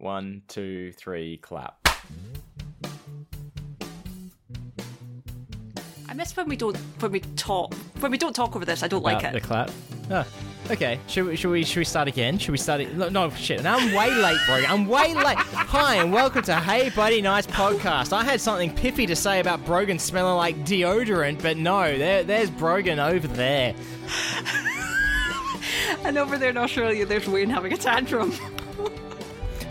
[0.00, 1.86] One, two, three, clap.
[6.08, 8.82] I miss when we don't when we talk when we don't talk over this.
[8.82, 9.34] I don't like it.
[9.34, 9.70] The clap.
[10.10, 10.26] Oh,
[10.70, 10.98] okay.
[11.06, 12.38] Should we, should we should we start again?
[12.38, 12.96] Should we start it?
[12.96, 13.66] No, no shit.
[13.66, 14.64] I'm way late, bro.
[14.66, 15.36] I'm way late.
[15.36, 18.14] Hi and welcome to Hey Buddy Nice podcast.
[18.14, 22.48] I had something piffy to say about Brogan smelling like deodorant, but no, there there's
[22.48, 23.74] Brogan over there.
[26.02, 28.32] And over there in Australia, there's Wayne having a tantrum.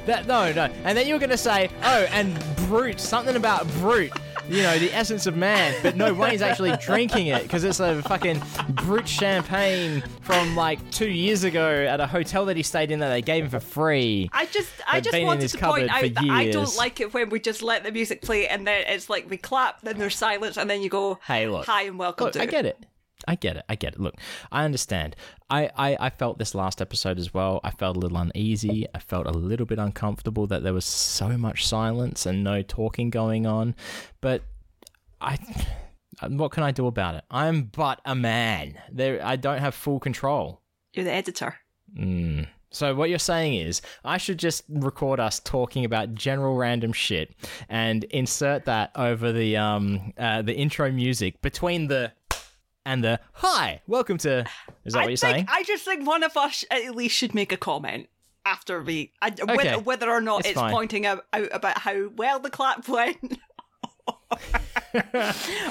[0.10, 0.64] That no, no.
[0.86, 2.36] And then you were gonna say, oh, and
[2.68, 4.10] Brut, something about Brut.
[4.50, 5.76] You know, the essence of man.
[5.84, 11.08] But no, Wayne's actually drinking it because it's a fucking brut champagne from like two
[11.12, 14.32] years ago at a hotel that he stayed in that they gave him for free.
[14.34, 17.40] I just I just wanted to point out that I don't like it when we
[17.40, 20.68] just let the music play and then it's like we clap, then there's silence, and
[20.68, 21.68] then you go, Hey, look.
[21.68, 22.84] hi and welcome Look, to I get it.
[23.28, 23.66] I get it.
[23.70, 24.00] I get it.
[24.00, 24.16] Look,
[24.52, 25.16] I understand.
[25.50, 27.60] I, I, I felt this last episode as well.
[27.64, 28.88] I felt a little uneasy.
[28.94, 33.10] I felt a little bit uncomfortable that there was so much silence and no talking
[33.10, 33.76] going on.
[34.22, 34.44] But
[35.22, 35.38] I.
[36.28, 37.24] What can I do about it?
[37.32, 38.78] I'm but a man.
[38.92, 40.60] There, I don't have full control.
[40.92, 41.56] You're the editor.
[41.98, 42.46] Mm.
[42.72, 47.34] So what you're saying is I should just record us talking about general random shit
[47.68, 52.12] and insert that over the um uh, the intro music between the
[52.86, 54.46] and the hi, welcome to
[54.86, 55.46] is that I what you're think, saying?
[55.50, 58.08] I just think one of us at least should make a comment
[58.46, 59.56] after we, I, Okay.
[59.56, 63.18] whether, whether or not It's it's, pointing out, out about how well the clap went.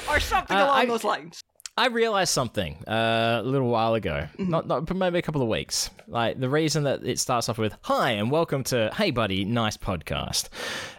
[0.09, 1.43] or something Uh, along I- those lines.
[1.79, 4.49] I realized something uh, a little while ago, Mm-hmm.
[4.49, 5.89] not not maybe a couple of weeks.
[6.07, 9.77] Like the reason that it starts off with "Hi and welcome to Hey Buddy, nice
[9.77, 10.49] podcast."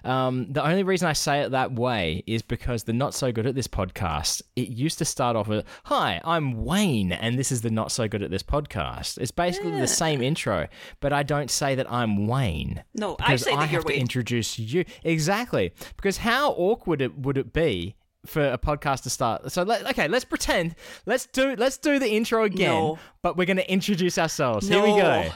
[0.04, 3.44] Um, the only reason I say it that way is because the not so good
[3.46, 4.40] at this podcast.
[4.56, 8.08] It used to start off with "Hi, I'm Wayne, and this is the not so
[8.08, 9.80] good at this podcast." It's basically Yeah.
[9.80, 10.66] the same intro,
[11.00, 12.82] but I don't say that I'm Wayne.
[12.94, 14.00] No, I say that have you're to Wayne.
[14.00, 15.74] introduce you exactly.
[15.96, 19.50] Because how awkward it would it be for a podcast to start?
[19.52, 20.74] So let, okay, let's pretend.
[21.06, 22.98] Let's do let's do the intro again, No.
[23.22, 24.68] but we're going to introduce ourselves.
[24.68, 25.28] Here we go.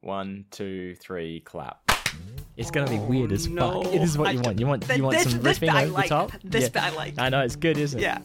[0.00, 1.80] One, two, three, clap.
[2.56, 3.82] It's going to be oh, weird as no.
[3.82, 3.94] fuck.
[3.94, 4.60] It is what you don't- want.
[4.60, 6.04] You want you want this- some this riffing bit over like.
[6.04, 6.32] the top.
[6.42, 6.68] This Yeah.
[6.70, 7.14] bit I like.
[7.18, 8.02] I know it's good, isn't it?
[8.02, 8.18] Yeah.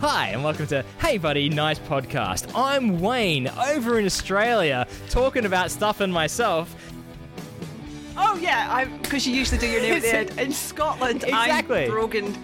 [0.00, 2.50] Hi, and welcome to Hey Buddy, Nice Podcast.
[2.54, 6.74] I'm Wayne, over in Australia, talking about stuff and myself.
[8.16, 10.38] Oh yeah, because you usually do your name at the end.
[10.38, 11.84] In Scotland, Exactly.
[11.84, 12.34] I'm Brogan.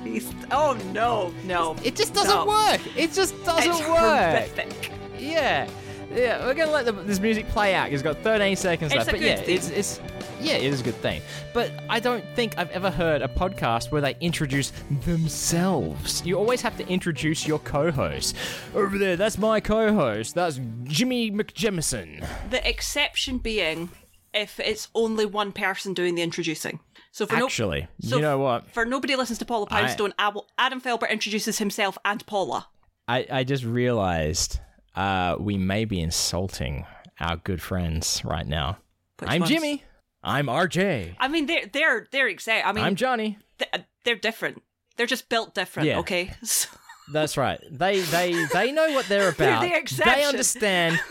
[0.51, 1.77] Oh no, no.
[1.85, 2.47] It just doesn't No.
[2.47, 2.81] work.
[2.97, 3.99] It just doesn't it's work.
[3.99, 4.93] horrific.
[5.19, 5.69] Yeah,
[6.15, 6.45] yeah.
[6.47, 7.93] We're gonna let the, this music play out.
[7.93, 9.11] It's got 13 seconds It's left.
[9.11, 9.57] but yeah, thing.
[9.57, 10.01] it's it's
[10.41, 11.21] yeah, it is a good thing.
[11.53, 14.73] But I don't think I've ever heard a podcast where they introduce
[15.05, 16.25] themselves.
[16.25, 18.35] You always have to introduce your co-host.
[18.75, 20.35] Over there, that's my co-host.
[20.35, 22.27] That's Jimmy McJemison.
[22.51, 23.91] The exception being
[24.35, 26.81] if it's only one person doing the introducing.
[27.13, 28.71] So for Actually, no, so you know what?
[28.71, 32.69] For nobody listens to Paula I- Poundstone, Ab- Adam Felber introduces himself and Paula.
[33.09, 34.61] I I just realized
[34.95, 36.87] uh, we may be insulting
[37.19, 38.79] our good friends right now.
[39.19, 39.51] Which I'm ones?
[39.51, 39.83] Jimmy.
[40.23, 41.15] I'm RJ.
[41.19, 42.67] I mean, they're they're they're exact.
[42.67, 43.39] I mean, I'm Johnny.
[43.59, 44.63] th- they're different.
[44.97, 45.89] They're just built different.
[45.89, 45.99] Yeah.
[46.01, 46.33] Okay.
[46.45, 46.69] So-
[47.13, 47.59] That's right.
[47.71, 49.63] They they they know what they're about.
[49.63, 50.03] the.
[50.05, 51.01] They understand.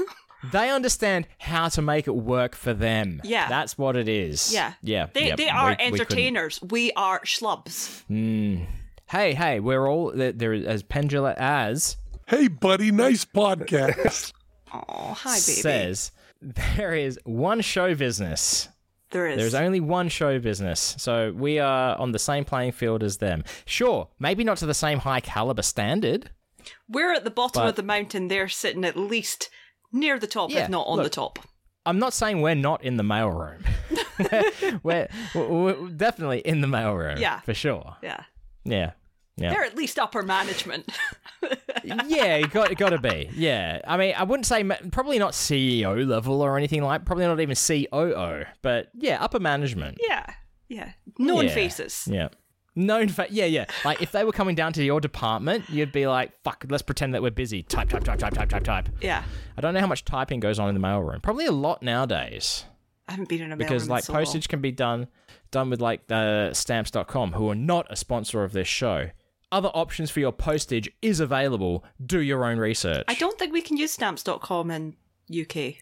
[0.54, 3.22] They understand how to make it work for them.
[3.24, 3.50] Yeah.
[3.50, 4.54] that's what it is.
[4.54, 4.74] yeah.
[4.82, 5.08] yeah.
[5.14, 5.38] They yep.
[5.38, 6.62] they are We- we entertainers.
[6.62, 8.04] We, are schlubs.
[8.10, 8.66] Mm.
[9.10, 10.32] Hey hey, we're all there.
[10.32, 14.34] there as Pendula as Hey, buddy, nice podcast.
[14.72, 15.40] Oh, hi baby.
[15.40, 16.12] says
[16.44, 18.70] there is one show business.
[19.10, 19.38] there is.
[19.38, 23.44] There's only one show business, so we are on the same playing field as them.
[23.66, 26.30] Sure, maybe not to the same high caliber standard.
[26.88, 28.28] We're at the bottom But- of the mountain.
[28.28, 29.50] They're sitting at least
[29.92, 31.06] near the top, Yeah, if not on look.
[31.06, 31.40] the top.
[31.86, 33.66] I'm not saying we're not in the mailroom.
[34.84, 37.20] we're, we're, we're definitely in the mailroom.
[37.20, 37.40] Yeah.
[37.42, 37.96] for sure.
[38.04, 38.24] Yeah.
[38.66, 38.92] Yeah,
[39.38, 40.90] yeah, They're at least upper management.
[41.84, 42.42] yeah.
[42.42, 43.30] Got got to be.
[43.34, 47.06] Yeah, I mean, I wouldn't say ma- probably not CEO level or anything like.
[47.06, 49.98] Probably not even COO, but yeah, upper management.
[50.08, 50.26] yeah.
[50.68, 50.92] Yeah.
[51.18, 51.54] Known Yeah.
[51.54, 52.08] faces.
[52.12, 52.28] Yeah.
[52.76, 53.66] Known fa- yeah, yeah.
[53.84, 57.14] Like if they were coming down to your department, you'd be like, "Fuck, let's pretend
[57.14, 58.90] that we're busy." Type, type, type, type, type, type, type.
[59.02, 59.24] Yeah.
[59.58, 61.22] I don't know how much typing goes on in the mailroom.
[61.22, 62.66] Probably a lot nowadays.
[63.10, 64.18] I haven't been in a because like long.
[64.20, 65.08] postage can be done
[65.50, 69.10] done with like uh, stamps.com who are not a sponsor of this show
[69.52, 73.64] other options for your postage is available do your own research I don't think we
[73.64, 74.96] can use stamps.com in
[75.28, 75.78] UK,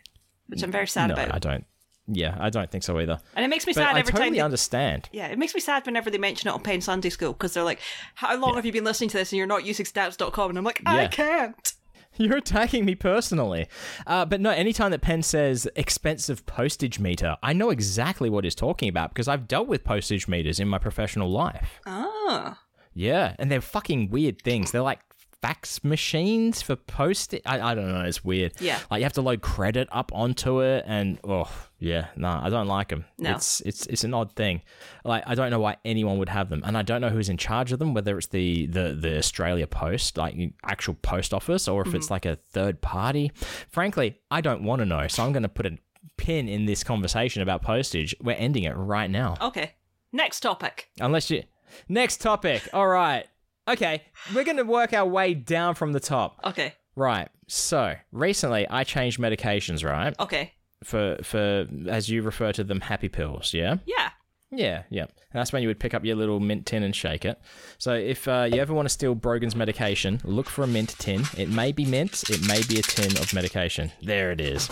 [0.47, 1.35] which I'm very sad no about.
[1.35, 1.65] i don't
[2.07, 4.29] yeah i don't think so either And it makes me but sad i every totally
[4.29, 4.33] time.
[4.35, 7.33] they- understand yeah, it makes me sad whenever they mention it on Penn Sunday School
[7.33, 7.79] because they're like,
[8.15, 10.63] "How long have you been listening to this and you're not using stamps.com?" And I'm
[10.63, 11.07] like, "I Yeah.
[11.07, 11.73] can't."
[12.19, 13.67] You're attacking me personally.
[14.07, 18.55] Uh, but no, anytime that Penn says expensive postage meter, I know exactly what he's
[18.55, 21.79] talking about because I've dealt with postage meters in my professional life.
[21.85, 22.59] Ah.
[22.95, 24.71] Yeah, and they're fucking weird things.
[24.71, 25.01] They're like
[25.41, 27.41] fax machines for posting.
[27.45, 28.01] I, I don't know.
[28.01, 28.53] It's weird.
[28.59, 28.79] Yeah.
[28.89, 31.49] Like you have to load credit up onto it, and oh
[31.79, 33.05] yeah, no, I don't like them.
[33.17, 33.31] No.
[33.31, 34.61] It's it's it's an odd thing.
[35.05, 37.37] Like I don't know why anyone would have them, and I don't know who's in
[37.37, 37.93] charge of them.
[37.93, 41.95] Whether it's the the the Australia Post, like actual post office, or if Mm-hmm.
[41.97, 43.31] it's like a third party.
[43.69, 45.07] Frankly, I don't want to know.
[45.07, 45.77] So I'm going to put a
[46.17, 48.15] pin in this conversation about postage.
[48.21, 49.35] We're ending it right now.
[49.39, 49.73] Okay.
[50.11, 50.89] Next topic.
[50.99, 51.43] Unless you.
[51.87, 52.67] Next topic.
[52.73, 53.25] All right.
[53.67, 54.03] Okay.
[54.33, 56.39] We're going to work our way down from the top.
[56.43, 56.73] Okay.
[56.95, 57.29] Right.
[57.47, 60.13] So, recently I changed medications, right?
[60.19, 60.53] Okay.
[60.83, 63.77] For, for as you refer to them, happy pills, yeah?
[63.85, 64.09] Yeah.
[64.49, 65.03] Yeah, yeah.
[65.03, 67.37] And that's when you would pick up your little mint tin and shake it.
[67.77, 71.23] So, if uh, you ever want to steal Brogan's medication, look for a mint tin.
[71.37, 73.91] It may be mint, it may be a tin of medication.
[74.01, 74.67] There it is.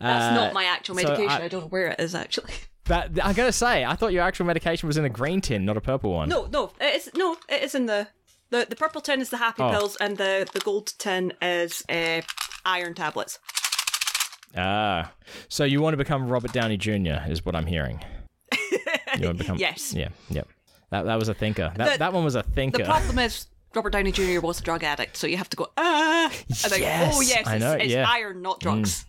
[0.00, 1.30] That's Uh, not my actual so medication.
[1.30, 2.52] I- I, don't know where it is actually.
[2.86, 5.76] That, I gotta say, I thought your actual medication was in a green tin, not
[5.76, 6.28] a purple one.
[6.28, 8.08] No, no, it is no, it is in the
[8.50, 9.70] the the purple tin is the happy Oh.
[9.70, 12.20] pills, and the the gold tin is uh,
[12.64, 13.38] iron tablets.
[14.56, 15.12] Ah,
[15.48, 17.22] so you want to become Robert Downey Jr.
[17.28, 18.00] is what I'm hearing.
[19.18, 19.56] You want to become?
[19.66, 19.92] Yes.
[19.94, 20.08] Yeah.
[20.28, 20.48] Yep.
[20.90, 21.72] That that was a thinker.
[21.76, 22.78] That The- that one was a thinker.
[22.78, 24.40] The problem is Robert Downey Jr.
[24.40, 26.24] was a drug addict, so you have to go ah,
[26.64, 28.04] and then Yes, oh yes, I it's, know, it's yeah.
[28.04, 28.08] Mm.
[28.08, 29.04] iron, not drugs.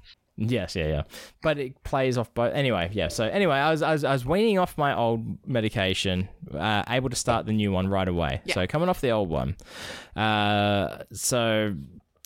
[0.50, 0.76] Yes.
[0.76, 0.88] Yeah.
[0.88, 1.04] Yeah.
[1.42, 2.54] But it plays off both.
[2.54, 2.90] Anyway.
[2.94, 3.10] Yeah.
[3.10, 7.10] So anyway, I was I was, I was weaning off my old medication, uh, able
[7.10, 8.42] to start the new one right away.
[8.46, 8.56] Yeah.
[8.56, 9.56] So coming off the old one,
[10.16, 11.76] uh, so.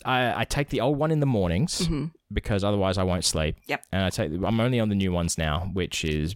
[0.03, 1.89] I, I take the old one in the mornings
[2.31, 3.55] because otherwise I won't sleep.
[3.55, 3.71] Mm-hmm.
[3.71, 3.85] Yep.
[3.91, 6.35] And I take I'm only on the new ones now, which is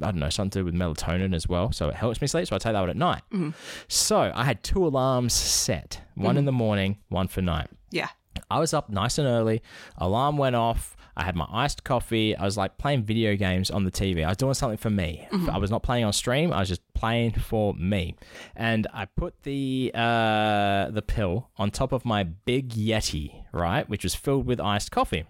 [0.00, 2.46] I don't know something to do with melatonin as well, so it helps me sleep.
[2.46, 3.22] So I take that one at night.
[3.32, 3.50] Mm-hmm.
[3.88, 7.68] So I had two alarms set, one in the morning, one for night.
[7.90, 8.08] Yeah,
[8.48, 9.62] I was up nice and early.
[9.96, 10.96] Alarm went off.
[11.18, 12.36] I had my iced coffee.
[12.36, 14.24] I was like playing video games on the TV.
[14.24, 15.26] I was doing something for me.
[15.50, 16.52] I was not playing on stream.
[16.52, 18.14] I was just playing for me.
[18.54, 24.04] And I put the uh, the pill on top of my big Yeti, right, which
[24.04, 25.24] was filled with iced coffee,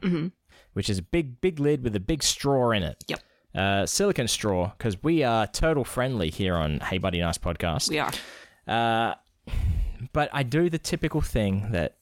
[0.74, 3.02] which is a big big lid with a big straw in it.
[3.08, 3.20] Yep.
[3.54, 7.88] Uh, silicon straw because we are turtle friendly here on Hey Buddy Nice podcast.
[7.88, 8.12] we are.
[8.66, 9.14] Uh,
[10.12, 11.96] but I do the typical thing that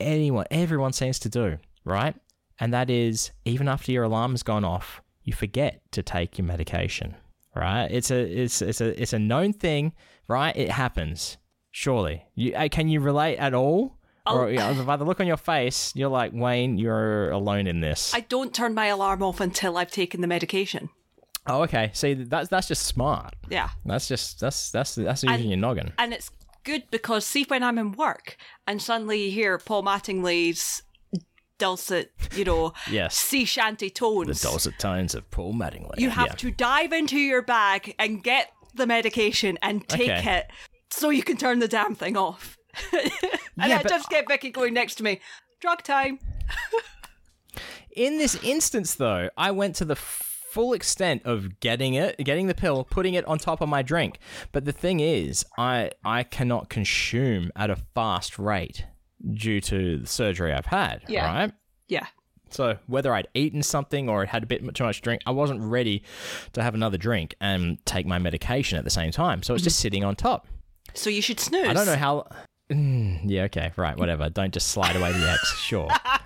[0.00, 2.16] anyone, everyone seems to do, right?
[2.60, 6.46] And that is, even after your alarm has gone off, you forget to take your
[6.46, 7.16] medication,
[7.54, 7.86] right?
[7.90, 9.92] It's a, it's, it's a, it's a known thing,
[10.28, 10.54] right?
[10.56, 11.36] It happens.
[11.72, 13.96] Surely, you uh, can you relate at all?
[14.26, 16.78] Or you know, by the look on your face, you're like Wayne.
[16.78, 18.14] You're alone in this.
[18.14, 20.88] I don't turn my alarm off until I've taken the medication.
[21.48, 21.90] oh, okay.
[21.92, 23.34] See, that's that's just smart.
[23.50, 25.92] Yeah, That's just that's that's that's using your noggin.
[25.98, 26.30] and it's
[26.62, 28.36] good because see when I'm in work
[28.66, 30.82] and suddenly you hear Paul Mattingly's
[31.58, 33.16] dulcet, you know, Yes.
[33.16, 34.40] sea shanty tones.
[34.40, 35.98] The dulcet tones of Paul Mattingly.
[35.98, 36.32] You have Yeah.
[36.34, 40.36] to dive into your bag and get the medication and take Okay.
[40.38, 40.46] it
[40.90, 42.56] so you can turn the damn thing off.
[42.92, 43.10] and
[43.56, 45.20] Yeah, I just get Vicky going next to me.
[45.60, 46.18] Drug time.
[47.96, 52.54] In this instance, though, I went to the full extent of getting it, getting the
[52.54, 54.18] pill, putting it on top of my drink.
[54.50, 58.84] But the thing is, I I cannot consume at a fast rate
[59.32, 61.02] due to the surgery I've had.
[61.08, 61.26] Yeah.
[61.26, 61.52] Right.
[61.88, 62.06] Yeah.
[62.50, 66.04] So whether I'd eaten something or had a bit too much drink, I wasn't ready
[66.52, 69.42] to have another drink and take my medication at the same time.
[69.42, 70.46] So it's just sitting on top.
[70.94, 71.66] So you should snooze.
[71.66, 72.28] I don't know how.
[72.70, 74.30] Mm, yeah, okay, right, whatever.
[74.30, 75.58] Don't just slide away the X.
[75.58, 75.88] Sure.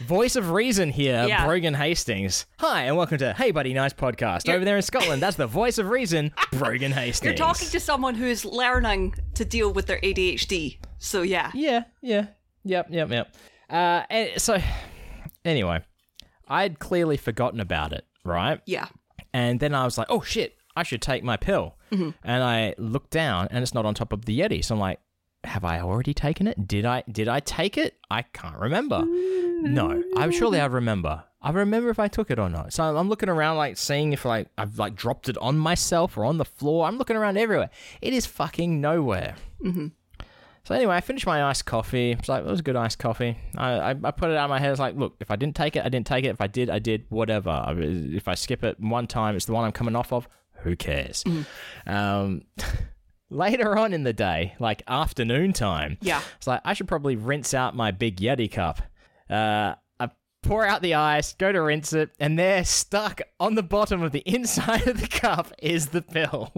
[0.00, 1.44] Voice of reason here, Yeah.
[1.46, 2.46] Brogan Hastings.
[2.58, 4.46] Hi, and welcome to Hey Buddy Nice podcast.
[4.46, 7.24] You're- Over there in Scotland, that's the voice of reason, Brogan Hastings.
[7.24, 10.78] You're talking to someone who's learning to deal with their ADHD.
[10.98, 11.50] So yeah.
[11.54, 12.26] Yeah, yeah,
[12.64, 13.34] yep, yep, yep.
[13.70, 14.58] Uh, and so,
[15.44, 15.80] anyway,
[16.48, 18.60] I'd clearly forgotten about it, right?
[18.66, 18.86] Yeah.
[19.32, 21.74] And then I was like, oh shit, I should take my pill.
[21.90, 24.62] And I looked down and it's not on top of the Yeti.
[24.62, 25.00] So I'm like,
[25.44, 26.66] have I already taken it?
[26.66, 27.96] Did I did I take it?
[28.10, 29.04] I can't remember.
[29.04, 30.02] No.
[30.16, 30.32] I'm mm.
[30.32, 31.24] surely I remember.
[31.40, 32.72] I remember if I took it or not.
[32.72, 36.24] So I'm looking around like seeing if like I've like dropped it on myself or
[36.24, 36.86] on the floor.
[36.86, 37.70] I'm looking around everywhere.
[38.02, 39.36] It is fucking nowhere.
[39.64, 39.88] Mm-hmm.
[40.64, 42.12] So anyway, I finished my iced coffee.
[42.12, 43.38] It's like it was a good iced coffee.
[43.56, 44.70] I, I, I put it out of my head.
[44.70, 46.28] It's like, look, if I didn't take it, I didn't take it.
[46.28, 47.06] If I did, I did.
[47.08, 47.64] Whatever.
[47.78, 50.28] If I skip it one time, it's the one I'm coming off of.
[50.64, 51.24] Who cares?
[51.24, 51.90] Mm-hmm.
[51.90, 52.42] Um,
[53.30, 56.20] later on in the day, like afternoon time, Yeah.
[56.36, 58.80] it's like I should probably rinse out my big Yeti cup.
[59.28, 60.10] Uh, I
[60.42, 64.12] pour out the ice, go to rinse it, and there, stuck on the bottom of
[64.12, 66.52] the inside of the cup, is the pill.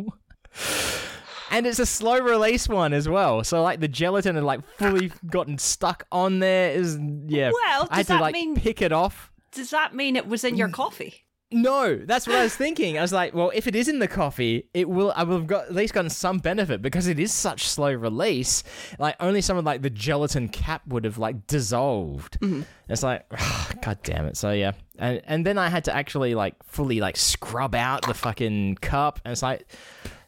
[1.50, 3.42] and it's a slow release one as well.
[3.44, 6.70] So like the gelatin had like fully gotten stuck on there.
[6.72, 7.50] Is yeah.
[7.52, 9.30] Well, I had does to that like mean- pick it off.
[9.52, 11.24] Does that mean it was in your coffee?
[11.52, 12.96] No, that's what I was thinking.
[12.96, 15.12] I was like, well, if it is in the coffee, it will.
[15.16, 18.62] I will have got at least gotten some benefit because it is such slow release.
[19.00, 22.38] Like only some of like the gelatin cap would have like dissolved.
[22.40, 22.62] Mm-hmm.
[22.88, 23.28] It's like,
[23.82, 24.36] god damn it.
[24.36, 28.14] So yeah, and and then I had to actually like fully like scrub out the
[28.14, 29.66] fucking cup, and it's like.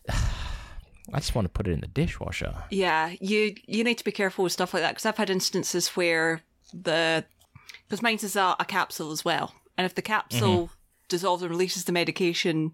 [1.12, 2.54] I just want to put it in the dishwasher.
[2.70, 5.88] Yeah, you you need to be careful with stuff like that because I've had instances
[5.88, 7.24] where the
[7.86, 10.74] because mine is a, a capsule as well, and if the capsule mm-hmm.
[11.12, 12.72] Dissolves and releases the medication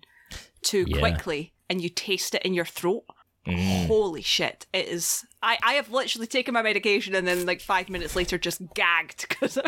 [0.63, 0.99] too Yeah.
[0.99, 3.05] quickly, and you taste it in your throat,
[3.47, 3.87] mm.
[3.87, 4.67] holy shit!
[4.73, 5.25] It is.
[5.43, 9.29] I I have literally taken my medication and then like five minutes later just gagged
[9.29, 9.59] because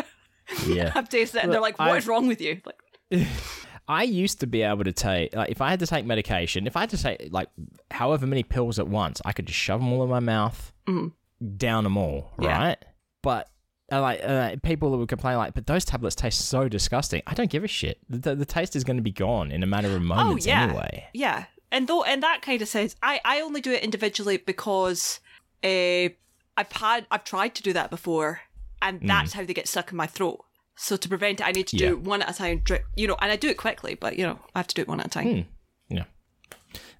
[0.67, 0.91] Yeah.
[0.95, 2.81] I've tasted it, and they're like, "What is I've- wrong with you?" Like,
[3.87, 6.77] I used to be able to take, like, if I had to take medication, if
[6.77, 7.49] I had to take, like,
[7.89, 11.07] however many pills at once, I could just shove them all in my mouth, mm-hmm.
[11.57, 12.57] down them all, Yeah.
[12.57, 12.85] right?
[13.21, 13.49] But,
[13.91, 17.21] uh, like, uh, people that would complain, like, but those tablets taste so disgusting.
[17.27, 17.99] I don't give a shit.
[18.09, 20.63] The, the taste is going to be gone in a matter of moments oh yeah,
[20.63, 21.07] anyway.
[21.13, 21.45] yeah.
[21.71, 25.19] And though in that kind of sense, I I only do it individually because
[25.63, 26.09] uh,
[26.57, 28.41] I've had I've tried to do that before,
[28.81, 30.43] and that's how they get stuck in my throat.
[30.75, 32.59] So to prevent it, I need to do it one at a time.
[32.63, 34.81] Drip, you know, and I do it quickly, but you know, I have to do
[34.81, 35.27] it one at a time.
[35.27, 35.45] Yeah.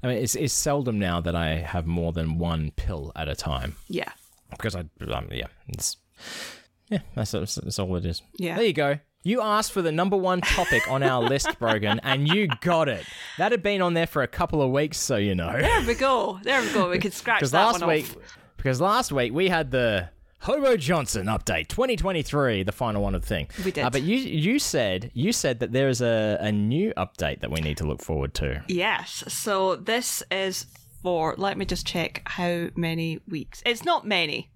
[0.04, 3.36] I mean, it's, it's seldom now that I have more than one pill at a
[3.36, 4.12] time Yeah,
[4.50, 4.82] because I,
[5.12, 5.98] um, yeah, it's,
[6.92, 8.22] yeah, that's, that's, all it is.
[8.38, 8.56] Yeah.
[8.58, 9.00] There you go.
[9.24, 13.06] You asked for the number one topic on our list, Brogan, and you got it.
[13.38, 15.52] That had been on there for a couple of weeks, so you know.
[15.60, 16.40] there we go.
[16.44, 16.90] There we go.
[16.90, 18.38] We could scratch that last one week, off.
[18.58, 23.28] because last week we had the Hobo Johnson update 2023, the final one of the
[23.28, 23.48] thing.
[23.64, 23.84] We did.
[23.86, 27.52] Uh, but you you said you said that there is a, a new update that
[27.52, 28.64] we need to look forward to.
[28.68, 29.24] Yes.
[29.28, 30.66] So this is
[31.04, 31.36] for.
[31.38, 33.62] Let me just check how many weeks.
[33.68, 34.50] It's not many.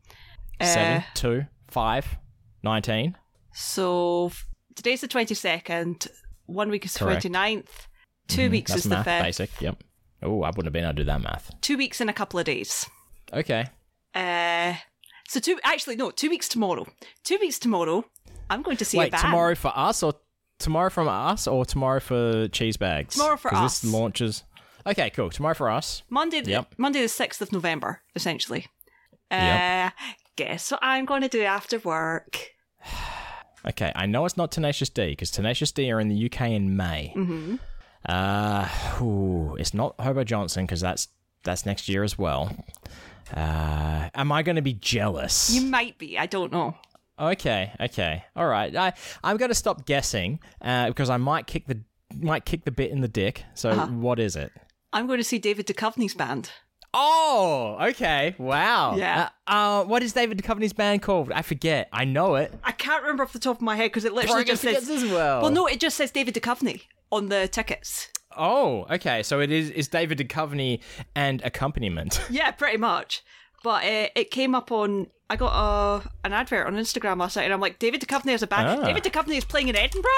[0.59, 2.17] Seven, Uh, two, five,
[2.65, 3.15] 19.
[3.53, 4.31] So
[4.75, 6.07] today's the 22nd,
[6.47, 7.23] one week is Correct.
[7.23, 7.69] 29th,
[8.27, 9.61] 2 weeks That's is the math, 5th, basic.
[9.61, 9.83] Yep.
[10.23, 11.51] Oh, I wouldn't have been able to do that math.
[11.61, 12.85] two weeks in a couple of days.
[13.31, 13.65] Okay.
[14.13, 14.73] Uh,
[15.27, 16.85] so two, actually, no, two weeks tomorrow.
[17.23, 18.03] Two weeks tomorrow,
[18.49, 19.21] I'm going to see a Wait, band.
[19.23, 20.13] tomorrow for us or
[20.59, 23.13] tomorrow from us or tomorrow for cheese bags?
[23.15, 23.81] Tomorrow for us.
[23.81, 24.43] This launches.
[24.87, 25.29] Okay, cool.
[25.29, 26.03] Tomorrow for us.
[26.09, 26.75] Monday, the, Yep.
[26.77, 28.67] Monday the 6th of November, essentially.
[29.31, 29.93] Uh, Yep.
[30.37, 32.51] Guess what I'm going to do after work?
[33.67, 36.77] Okay, I know it's not Tenacious D because Tenacious D are in the UK in
[36.77, 37.11] May.
[37.15, 37.55] Mm-hmm.
[38.07, 38.69] Uh,
[39.03, 41.07] ooh, it's not Hobo Johnson because that's
[41.43, 42.55] that's next year as well.
[43.35, 45.49] Uh, am I going to be jealous?
[45.51, 46.75] You might be, I don't know.
[47.17, 48.75] Okay, okay, all right.
[48.75, 51.79] I I'm going to stop guessing uh, because I might kick the
[52.15, 53.45] might kick the bit in the dick.
[53.55, 53.87] So Uh-huh.
[53.87, 54.51] what is it?
[54.93, 56.51] I'm going to see David Duchovny's band.
[56.97, 58.35] Oh, okay.
[58.37, 58.95] Wow.
[58.95, 59.29] Yeah.
[59.45, 61.29] Uh, uh, what is David Duchovny's band called?
[61.33, 61.89] I forget.
[61.91, 62.53] I know it.
[62.63, 64.89] I can't remember off the top of my head because it literally Brogan just says.
[64.89, 65.41] as well.
[65.41, 68.07] Well, no, it just says David Duchovny on the tickets.
[68.37, 69.23] Oh, okay.
[69.23, 70.79] So it is is David Duchovny
[71.15, 72.21] and accompaniment.
[72.29, 73.23] Yeah, pretty much.
[73.61, 75.07] But uh, it came up on.
[75.29, 78.41] I got a an advert on Instagram last night, and I'm like, David Duchovny has
[78.41, 78.81] a band.
[78.81, 78.85] Ah.
[78.85, 80.11] David Duchovny is playing in Edinburgh.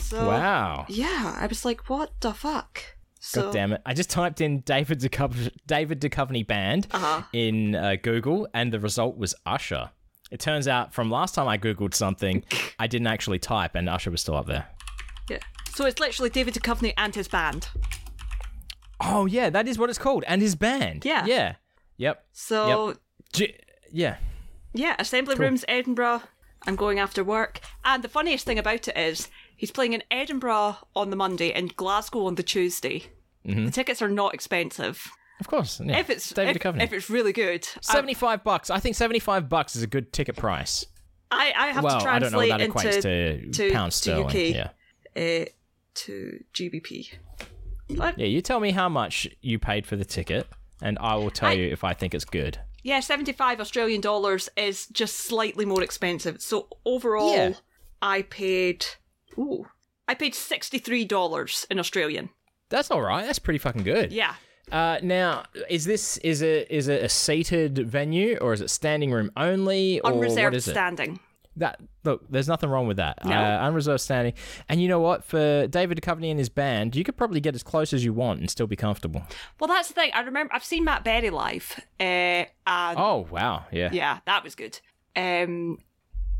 [0.00, 0.84] So wow.
[0.88, 2.82] yeah, I was like, what the fuck?
[3.24, 3.82] So God damn it!
[3.86, 7.22] I just typed in David Duchovny, David Duchovny band Uh-huh.
[7.32, 9.90] in uh, Google, and the result was Usher.
[10.32, 12.42] It turns out from last time I googled something,
[12.80, 14.66] I didn't actually type, and Usher was still up there.
[15.30, 15.38] yeah.
[15.74, 17.68] So it's literally David Duchovny and his band.
[19.00, 21.04] Oh yeah, that is what it's called, and his band.
[21.04, 21.24] Yeah.
[21.26, 21.54] Yeah.
[21.98, 22.24] Yep.
[22.32, 22.94] So
[23.32, 23.54] G-
[23.92, 24.16] yeah.
[24.74, 26.22] yeah, Assembly Rooms, Edinburgh.
[26.66, 27.60] I'm going after work.
[27.84, 29.28] And the funniest thing about it is
[29.62, 33.04] he's playing in Edinburgh on the Monday and Glasgow on the Tuesday.
[33.46, 33.66] Mm-hmm.
[33.66, 35.08] The tickets are not expensive.
[35.38, 35.80] Of course.
[35.80, 35.98] Yeah.
[35.98, 36.82] If it's David if, Duchovny.
[36.82, 38.70] if it's really good, Seventy-five bucks.
[38.70, 40.84] I think seventy-five bucks is a good ticket price.
[41.30, 44.00] I, I have well, to I don't know what translate that into to, to- pounds
[44.00, 44.26] to sterling.
[44.26, 44.34] UK.
[44.34, 44.68] Yeah.
[45.16, 45.44] uh,
[45.94, 47.12] to GBP.
[47.96, 48.18] What?
[48.18, 48.26] Yeah.
[48.26, 50.48] You tell me how much you paid for the ticket,
[50.82, 52.58] and I will tell I- you if I think it's good.
[52.82, 56.42] Yeah, seventy-five Australian dollars is just slightly more expensive.
[56.42, 57.52] So overall, Yeah.
[58.00, 58.84] I paid.
[59.38, 59.66] Ooh,
[60.08, 62.30] I paid sixty-three dollars in Australian.
[62.68, 63.24] That's all right.
[63.26, 64.12] That's pretty fucking good.
[64.12, 64.34] Yeah,
[64.70, 69.10] Uh, now, is this is it is it a seated venue or is it standing
[69.12, 70.70] room only or what unreserved is it?
[70.72, 71.20] standing.
[71.56, 73.22] That look, there's nothing wrong with that.
[73.26, 73.32] No.
[73.36, 74.32] Uh, unreserved standing,
[74.70, 75.22] and you know what?
[75.22, 78.40] For David Duchovny and his band, you could probably get as close as you want
[78.40, 79.22] and still be comfortable.
[79.60, 80.12] Well, that's the thing.
[80.14, 84.54] I remember I've seen Matt Berry live, uh, and Oh wow, yeah, yeah, that was
[84.54, 84.80] good.
[85.14, 85.76] Um,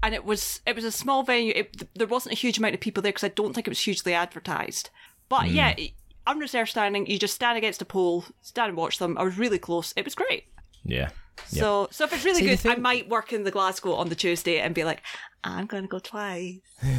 [0.03, 1.53] and it was it was a small venue.
[1.55, 3.81] It, there wasn't a huge amount of people there because I don't think it was
[3.81, 4.91] hugely advertised.
[5.29, 5.55] But Hmm.
[5.55, 5.93] yeah, it-
[6.27, 7.07] unreserved standing.
[7.07, 9.19] You just stand against a pole, stand and watch them.
[9.19, 9.93] I was really close.
[9.97, 10.45] It was great.
[10.85, 11.11] Yeah.
[11.47, 14.09] So, so if it's really See, the good, I might work in the Glasgow on
[14.09, 15.03] the Tuesday and be like,
[15.43, 16.59] I'm going to go twice.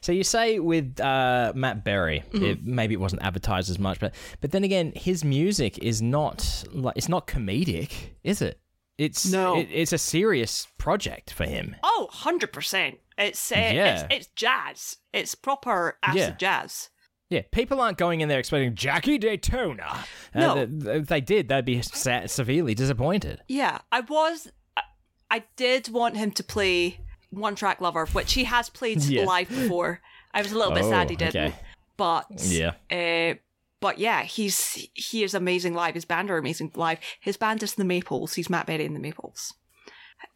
[0.00, 2.44] So you say with uh, Matt Berry, Mm-hmm.
[2.44, 6.64] it, maybe it wasn't advertised as much, but but then again, his music is not
[6.72, 7.90] like it's not comedic,
[8.24, 8.58] is it?
[8.98, 9.56] It's No.
[9.58, 11.76] it, it's a serious project for him.
[11.82, 12.98] Oh, 100%.
[13.18, 13.94] It's, uh, Yeah.
[13.94, 14.96] it's, it's jazz.
[15.12, 16.30] It's proper acid Yeah.
[16.32, 16.90] jazz.
[17.30, 20.04] Yeah, people aren't going in there expecting Jackie Daytona.
[20.34, 20.66] Uh, No.
[20.66, 23.40] th- if they did, they'd be sa- severely disappointed.
[23.48, 24.48] Yeah, I was.
[25.30, 29.24] I, did want him to play One Track Lover, which he has played Yeah.
[29.24, 30.02] live before.
[30.34, 31.36] I was a little bit Oh, sad he didn't.
[31.52, 31.54] okay.
[31.96, 32.72] But Yeah.
[32.90, 33.36] uh,
[33.82, 35.94] but yeah, he's he is amazing live.
[35.94, 36.98] His band are amazing live.
[37.20, 38.34] His band is the Maypoles.
[38.34, 39.52] He's Matt Berry in the Maypoles.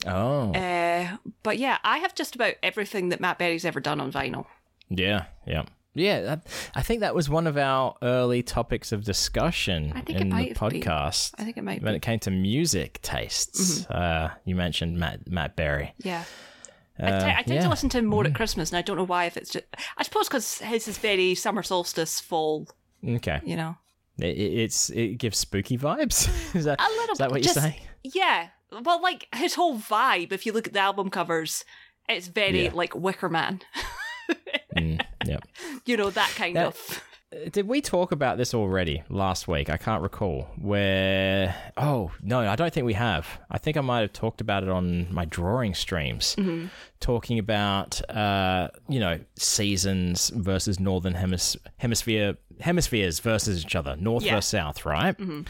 [0.07, 4.13] Oh, Uh, but yeah, I have just about everything that Matt Berry's ever done on
[4.13, 4.45] vinyl.
[4.91, 5.63] yeah, yeah.
[5.99, 6.37] Yeah,
[6.75, 10.49] I think that was one of our early topics of discussion I in the have
[10.49, 10.55] been.
[10.83, 11.33] podcast.
[11.39, 11.97] I think it might when be.
[11.97, 13.81] it came to music tastes.
[13.81, 13.93] Mm-hmm.
[13.97, 15.95] Uh, you mentioned Matt Matt Berry.
[15.97, 16.25] Yeah.
[17.01, 17.63] I Uh, te- I tend yeah.
[17.63, 19.25] to listen to him more at Christmas, and I don't know why.
[19.25, 19.65] If it's just,
[19.97, 22.69] I suppose because his is very summer solstice, fall.
[23.07, 23.77] Okay, You know,
[24.19, 26.29] it, it- it's it gives spooky vibes.
[26.55, 27.13] is that a little.
[27.13, 27.81] is that what just, you're saying?
[28.03, 28.49] Yeah.
[28.85, 30.33] Well, like his whole vibe.
[30.33, 31.65] If you look at the album covers,
[32.09, 32.71] it's very Yeah.
[32.75, 33.61] like Wicker Man.
[34.77, 35.43] Mm, yep.
[35.87, 37.03] You know that kind That- of.
[37.51, 39.69] Did we talk about this already last week?
[39.69, 40.43] I can't recall.
[40.57, 41.55] Where?
[41.77, 43.27] Oh no, I don't think we have.
[43.51, 46.67] I think I might have talked about it on my drawing streams, Mm-hmm.
[47.01, 54.23] talking about uh, you know seasons versus northern hemis- hemisphere hemispheres versus each other, north
[54.23, 54.37] Yeah.
[54.37, 55.19] versus south, right?
[55.19, 55.43] Mm-hmm.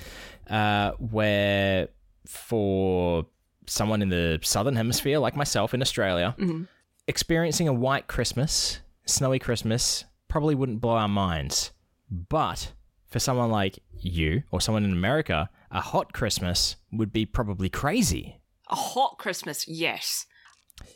[0.53, 1.89] Uh, where
[2.27, 3.27] for
[3.67, 6.63] someone in the southern hemisphere, like myself in Australia, Mm-hmm.
[7.07, 10.07] experiencing a white Christmas, snowy Christmas,
[10.37, 11.73] probably wouldn't blow our minds.
[12.11, 12.73] But
[13.09, 18.41] for someone like you or someone in America, a hot Christmas would be probably crazy.
[18.69, 20.27] A hot Christmas, yes.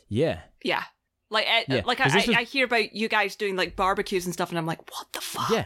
[0.07, 0.41] Yeah.
[0.63, 0.83] Yeah.
[1.31, 3.55] Like, I, Yeah, like I, 'cause this I, was- I hear about you guys doing
[3.55, 5.49] like barbecues and stuff, and I'm like, what the fuck?
[5.49, 5.65] Yeah.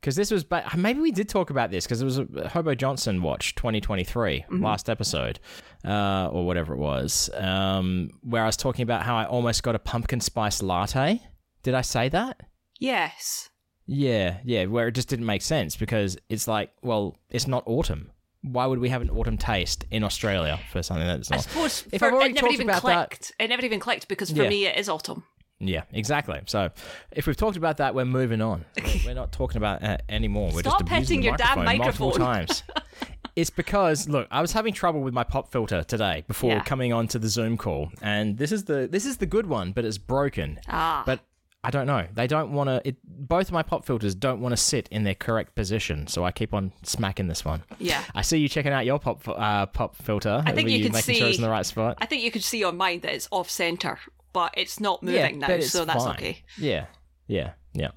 [0.00, 2.74] Because this was, ba- maybe we did talk about this because it was a Hobo
[2.74, 5.38] Johnson Watch 2023, last episode,
[5.84, 9.74] uh, or whatever it was, um, where I was talking about how I almost got
[9.74, 11.20] a pumpkin spice latte.
[11.62, 12.40] Did I say that?
[12.82, 13.48] Yes.
[13.86, 18.10] Yeah, yeah, where it just didn't make sense because it's like, well, it's not autumn.
[18.42, 21.36] Why would we have an autumn taste in Australia for something that's not?
[21.36, 21.44] I not?
[21.44, 23.32] suppose If for, I've already it never talked even about that- clicked.
[23.38, 24.48] It never even clicked because for Yeah.
[24.48, 25.22] me it is autumn.
[25.60, 26.40] Yeah, exactly.
[26.46, 26.70] So
[27.12, 28.64] if we've talked about that, we're moving on.
[29.04, 30.50] We're- not talking about it anymore.
[30.52, 32.64] We're Stop just petting your damn microphone multiple times.
[33.36, 36.62] it's because look, I was having trouble with my pop filter today before Yeah.
[36.64, 39.70] coming on to the Zoom call, and this is the this is the good one,
[39.70, 40.58] but it's broken.
[40.68, 41.04] Ah.
[41.06, 41.20] But
[41.64, 42.06] I don't know.
[42.12, 42.96] They don't want to.
[43.04, 46.32] Both of my pop filters don't want to sit in their correct position, so I
[46.32, 47.62] keep on smacking this one.
[47.78, 48.02] Yeah.
[48.16, 50.42] I see you checking out your pop uh, pop filter.
[50.44, 51.98] I think Were you can making sure it's see- in the right spot.
[52.00, 54.00] I think you could see on mine that it's off center,
[54.32, 56.16] but it's not yeah, moving now, but it's so that's fine.
[56.16, 56.42] okay.
[56.58, 56.86] Yeah,
[57.28, 57.90] yeah, yeah.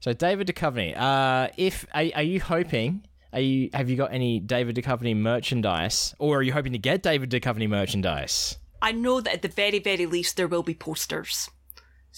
[0.00, 3.04] So David Duchovny, uh, if are, are you hoping?
[3.34, 7.02] Are you have you got any David Duchovny merchandise, or are you hoping to get
[7.02, 8.56] David Duchovny merchandise?
[8.80, 11.50] I know that at the very, very least there will be posters.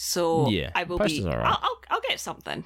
[0.03, 1.23] So Yeah, I will be.
[1.25, 1.47] are alright.
[1.47, 2.65] I'll, I'll, I'll get something.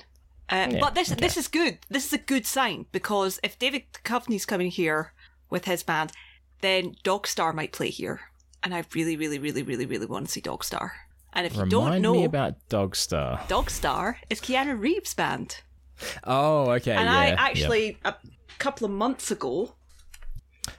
[0.49, 1.21] Uh, Yeah, but this okay.
[1.21, 1.79] this is good.
[1.91, 5.13] This is a good sign because if David Duchovny's coming here
[5.51, 6.13] with his band,
[6.61, 8.21] then Dogstar might play here,
[8.63, 10.91] and I really, really, really, really, really want to see Dogstar.
[11.33, 13.41] And if you don't Remind know, me about Dogstar.
[13.49, 15.63] Dogstar is Keanu Reeves' band,
[16.23, 16.93] Oh, okay.
[16.93, 17.37] and yeah, I yeah.
[17.39, 18.15] actually a
[18.59, 19.75] couple of months ago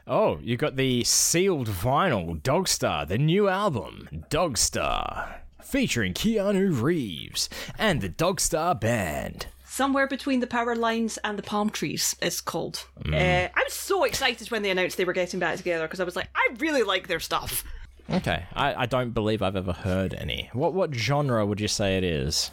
[0.08, 8.02] Oh, you got the sealed vinyl Dogstar, the new album Dogstar, featuring Keanu Reeves and
[8.02, 9.48] the Dogstar Band.
[9.66, 12.86] Somewhere between the power lines and the palm trees, it's called.
[13.04, 13.14] Mm.
[13.14, 16.06] Uh, I was so excited when they announced they were getting back together because I
[16.06, 17.64] was like, I really like their stuff.
[18.10, 20.50] Okay, I, I don't believe I've ever heard any.
[20.54, 22.52] What what genre would you say it is?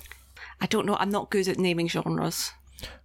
[0.61, 0.97] I don't know.
[0.99, 2.53] I'm not good at naming genres.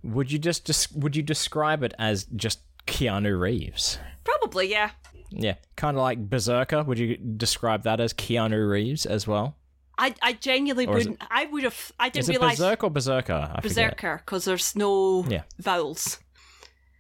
[0.04, 4.00] Would you just des- would you describe it as just Keanu Reeves?
[4.24, 4.92] Probably, yeah.
[5.30, 6.84] Yeah, kind of like Berserker.
[6.84, 9.58] Would you describe that as Keanu Reeves as well?
[9.98, 11.22] I, I genuinely Or wouldn't.
[11.32, 11.92] I would have.
[12.00, 13.52] I didn't it realize Berserk or Berserker?
[13.56, 13.60] I.
[13.62, 15.44] Berserker because there's no Yeah.
[15.60, 16.20] vowels.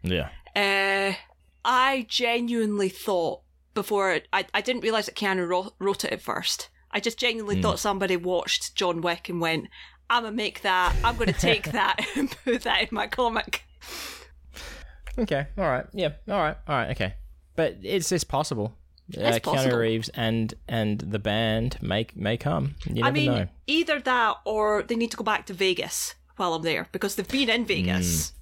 [0.01, 0.29] Yeah.
[0.55, 1.13] Uh,
[1.63, 3.41] I genuinely thought
[3.75, 6.69] before it, I I didn't realize that Keanu wrote, wrote it at first.
[6.89, 7.61] I just genuinely Hmm.
[7.61, 9.67] thought somebody watched John Wick and went,
[10.09, 10.95] "I'm gonna make that.
[11.03, 13.63] I'm gonna take that and put that in my comic."
[15.19, 15.47] Okay.
[15.57, 15.85] All right.
[15.93, 16.09] Yeah.
[16.29, 16.57] All right.
[16.67, 16.91] All right.
[16.91, 17.13] Okay.
[17.55, 18.75] But it's it's possible.
[19.15, 19.77] Uh, Keanu.
[19.77, 22.75] Reeves and and the band may may come.
[22.85, 23.47] You never I mean, know.
[23.67, 27.27] either that or they need to go back to Vegas while I'm there because they've
[27.27, 28.33] been in Vegas.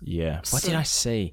[0.00, 0.40] Yeah.
[0.50, 1.32] What did I see?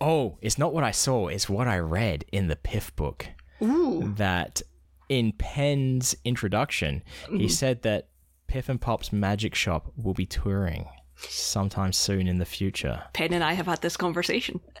[0.00, 1.28] Oh, it's not what I saw.
[1.28, 3.26] It's what I read in the Piff book.
[3.62, 4.12] Ooh.
[4.16, 4.62] That
[5.08, 7.38] in Penn's introduction, Mm-hmm.
[7.38, 8.08] he said that
[8.46, 13.02] Piff and Pop's Magic Shop will be touring sometime soon in the future.
[13.12, 14.60] Penn and I have had this conversation.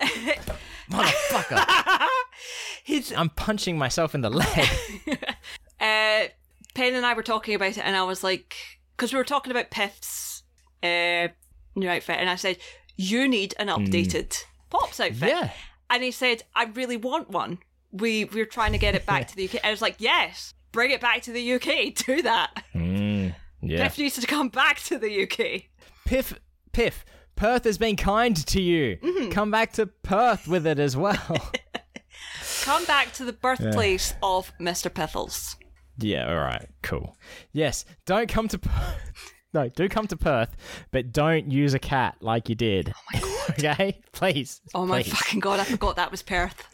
[0.90, 1.64] Motherfucker!
[2.84, 4.68] His I'm punching myself in the leg.
[5.80, 6.28] uh,
[6.74, 8.54] Penn and I were talking about it, and I was like,
[8.96, 10.42] because we were talking about Piff's
[10.82, 11.28] uh,
[11.74, 12.58] new outfit, and I said,
[12.96, 15.50] "You need an updated Pops outfit." yeah.
[15.88, 17.58] And he said, "I really want one.
[17.90, 20.90] We we're trying to get it back to the UK." I was like, "Yes, bring
[20.90, 21.94] it back to the UK.
[22.06, 22.64] Do that.
[22.74, 23.82] Mm, yeah.
[23.84, 25.62] Piff needs to come back to the UK."
[26.04, 26.38] Piff,
[26.72, 27.02] Piff,
[27.34, 28.98] Perth has been kind to you.
[28.98, 29.30] Mm-hmm.
[29.30, 31.50] Come back to Perth with it as well.
[32.64, 34.92] Come back to the birthplace of Mr.
[34.92, 35.56] Piffles.
[35.98, 37.16] yeah, all right, cool.
[37.52, 39.00] Yes, don't come to Perth.
[39.54, 40.56] No, do come to Perth,
[40.90, 42.92] but don't use a cat like you did.
[43.14, 44.00] Oh okay?
[44.10, 44.60] Please.
[44.74, 45.12] Oh my please.
[45.16, 46.66] fucking god, I forgot that was Perth.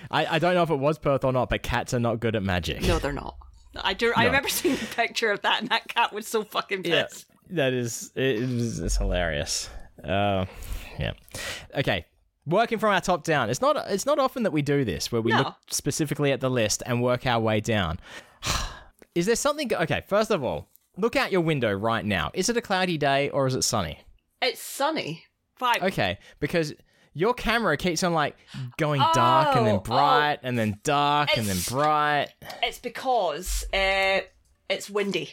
[0.10, 2.36] I, I don't know if it was Perth or not, but cats are not good
[2.36, 2.80] at magic.
[2.80, 3.36] No, they're not.
[3.76, 4.14] I do.
[4.16, 4.28] I No.
[4.28, 7.06] remember seeing a picture of that, and that cat was so fucking Yeah,
[7.50, 9.68] that is it is it's hilarious.
[10.02, 10.46] Uh,
[10.98, 11.12] yeah.
[11.76, 12.06] Okay.
[12.46, 13.48] Working from our top down.
[13.50, 15.38] It's not it's not often that we do this where we No.
[15.38, 17.98] look specifically at the list and work our way down.
[19.14, 22.30] is there something Okay, first of all, look out your window right now.
[22.34, 24.00] Is it a cloudy day or is it sunny?
[24.42, 25.24] It's sunny.
[25.56, 25.82] Fine.
[25.82, 26.74] Okay, because
[27.14, 28.36] your camera keeps on like
[28.76, 32.28] going dark and then Oh, bright and then dark and then bright.
[32.62, 34.20] It's because uh,
[34.68, 35.30] it's windy.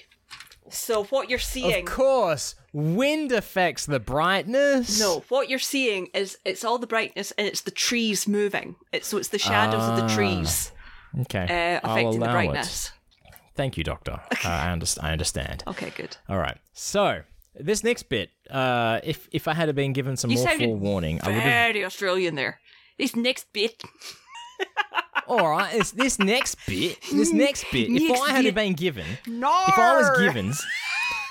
[0.71, 1.86] So what you're seeing.
[1.88, 4.99] Of course, wind affects the brightness.
[4.99, 8.75] No, what you're seeing is it's all the brightness and it's the trees moving.
[8.91, 10.15] It's so it's the shadows of the Ah.
[10.15, 10.71] trees
[11.21, 11.43] Okay.
[11.84, 12.88] uh, affecting the brightness.
[13.27, 13.36] It.
[13.55, 14.19] Thank you, Doctor.
[14.43, 15.63] Uh, I, underst- I understand.
[15.67, 16.17] Okay, good.
[16.27, 16.57] All right.
[16.73, 17.21] So
[17.53, 21.27] this next bit, uh, if if I had been given some You more forewarning, I
[21.27, 21.73] would have.
[21.73, 22.60] Very Australian there.
[22.97, 23.84] This next bit.
[25.28, 25.74] All right.
[25.76, 27.00] It's this next bit.
[27.12, 27.89] This next bit.
[27.89, 28.56] If Next I had bit.
[28.56, 29.50] been given, No.
[29.67, 30.54] if I was given.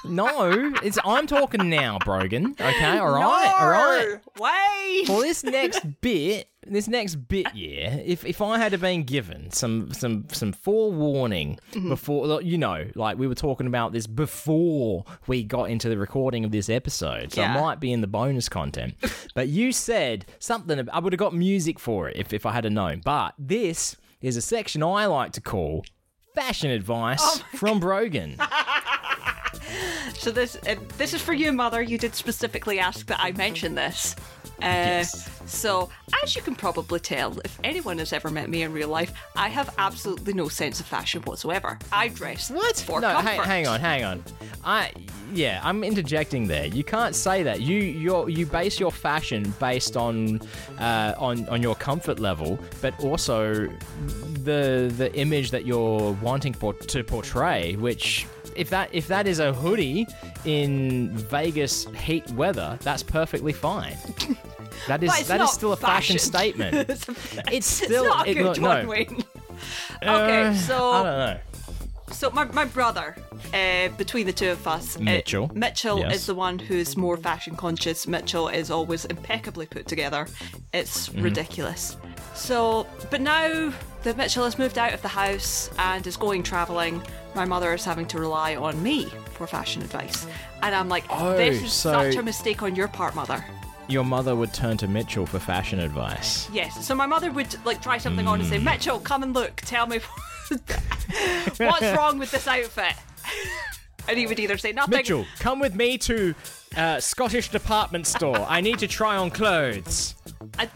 [0.05, 2.55] No, it's I'm talking now, Brogan.
[2.61, 4.17] Okay, all right, all right.
[4.39, 5.09] Wait.
[5.09, 7.97] Well, this next bit, this next bit, yeah.
[7.97, 11.89] If if I had been given some some some forewarning Mm-hmm.
[11.91, 16.45] before, you know, like we were talking about this before we got into the recording
[16.45, 17.57] of this episode, so Yeah.
[17.57, 18.95] it might be in the bonus content.
[19.35, 20.89] but you said something.
[20.93, 23.03] I would have got music for it if if I had known.
[23.05, 25.85] But this is a section I like to call
[26.35, 28.37] fashion advice Oh from Brogan.
[30.15, 31.81] So this uh, this is for you, mother.
[31.83, 34.17] You did specifically ask that I mention this.
[34.17, 34.23] Uh,
[34.63, 35.29] Yes.
[35.47, 35.89] So,
[36.23, 39.49] as you can probably tell, if anyone has ever met me in real life, I
[39.49, 41.79] have absolutely no sense of fashion whatsoever.
[41.91, 42.77] I dress What?
[42.77, 43.29] for no, comfort.
[43.31, 44.25] hang, hang on, hang on.
[44.63, 44.93] I
[45.33, 46.67] yeah, I'm interjecting there.
[46.67, 47.63] You can't say that.
[47.63, 50.41] You you you base your fashion based on
[50.79, 53.67] uh, on on your comfort level, but also
[54.45, 57.77] the the image that you're wanting for, to portray.
[57.77, 60.07] Which if that if that is a hoodie
[60.45, 63.97] in Vegas heat weather, that's perfectly fine.
[64.89, 66.19] That is that is still a fashion, fashion.
[66.19, 66.75] statement.
[66.91, 67.09] it's,
[67.53, 68.89] It's still not a it- good one, no.
[68.89, 69.23] Wayne.
[70.03, 71.41] Uh, Okay, so- I don't know.
[72.12, 73.16] So my, my brother,
[73.55, 75.51] uh, between the two of us, uh, Mitchell.
[75.55, 76.16] Mitchell Yes.
[76.16, 78.07] is the one who's more fashion conscious.
[78.07, 80.27] Mitchell is always impeccably put together.
[80.75, 81.23] It's Mm-hmm.
[81.23, 81.96] ridiculous.
[82.35, 87.03] So, but now that Mitchell has moved out of the house and is going travelling,
[87.35, 90.27] my mother is having to rely on me for fashion advice.
[90.62, 93.44] And I'm like, Oh, this is so- such a mistake on your part, mother.
[93.88, 96.49] Your mother would turn to Mitchell for fashion advice.
[96.53, 96.87] Yes.
[96.87, 99.57] So my mother would like try something on and say, Mitchell, come and look.
[99.57, 99.99] Tell me
[101.59, 102.95] what's wrong with this outfit.
[104.09, 104.97] And he would either say nothing.
[104.97, 106.35] Mitchell, come with me to
[106.77, 108.39] uh, Scottish department store.
[108.49, 110.15] I need to try on clothes.
[110.59, 110.69] I,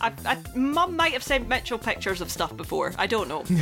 [0.00, 2.94] I, I, Mum might have sent Mitchell pictures of stuff before.
[2.98, 3.44] I don't know.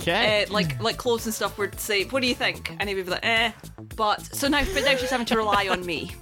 [0.00, 0.44] Okay.
[0.44, 1.58] uh, like like clothes and stuff.
[1.58, 3.52] Would say, "What do you think?" And he would be like, "Eh."
[3.96, 6.12] But so now, but now she's having to rely on me.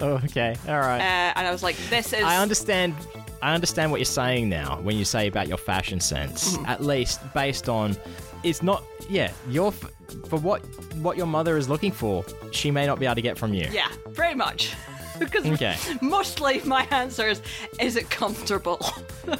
[0.00, 0.56] Oh, okay.
[0.68, 1.00] All right.
[1.00, 2.94] Uh, and I was like, "This is." I understand.
[3.42, 6.54] I understand what you're saying now when you say about your fashion sense.
[6.56, 6.66] Mm-hmm.
[6.66, 7.96] At least based on,
[8.42, 8.84] it's not.
[9.10, 10.60] Yeah, your for what
[10.96, 13.66] what your mother is looking for, she may not be able to get from you.
[13.70, 14.74] Yeah, very much.
[15.18, 15.76] because Okay.
[16.00, 17.42] mostly my answer is,
[17.80, 18.80] "Is it comfortable?"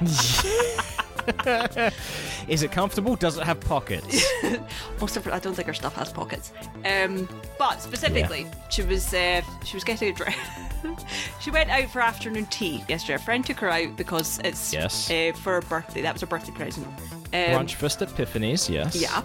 [2.48, 3.16] Is it comfortable?
[3.16, 4.24] Does it have pockets?
[5.00, 6.52] Most of her, I don't think her stuff has pockets.
[6.84, 10.36] Um, but specifically, she was uh, she was getting a dress.
[11.40, 13.14] she went out for afternoon tea yesterday.
[13.14, 15.10] A friend took her out because it's Yes.
[15.10, 16.02] uh, for her birthday.
[16.02, 16.86] That was her birthday present.
[16.86, 18.96] Um, Brunch Epiphanies, yes.
[18.96, 19.22] Yeah.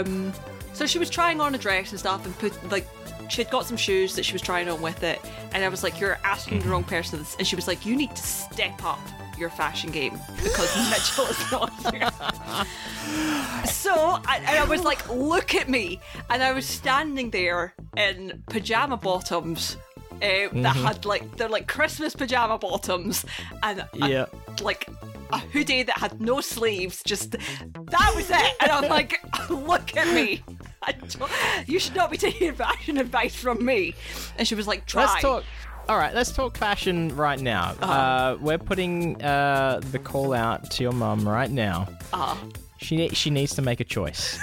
[0.00, 0.32] Um,
[0.72, 2.86] so she was trying on a dress and stuff and put like
[3.28, 5.20] she had got some shoes that she was trying on with it,
[5.52, 7.96] and I was like, "You're asking the wrong person." this," And she was like, "You
[7.96, 9.00] need to step up
[9.38, 12.10] your fashion game because Mitchell is not here."
[13.66, 13.92] so,
[14.26, 18.96] I, and I was like, "Look at me!" And I was standing there in pajama
[18.96, 19.76] bottoms.
[20.22, 23.24] Uh, That had like they're like Christmas pajama bottoms,
[23.62, 24.26] and a- Yeah.
[24.62, 24.88] like
[25.30, 27.02] a hoodie that had no sleeves.
[27.04, 28.52] Just that was it.
[28.60, 29.20] And I'm like,
[29.50, 30.42] look at me.
[30.82, 31.30] I don't,
[31.68, 33.94] you should not be taking fashion advice from me.
[34.38, 35.02] And she was like, try.
[35.04, 35.44] Let's talk.
[35.88, 37.74] All right, let's talk fashion right now.
[37.80, 37.92] Uh-huh.
[37.92, 41.86] uh we're putting uh, the call out to your mum right now.
[42.12, 42.36] Uh,
[42.78, 44.38] She she needs to make a choice,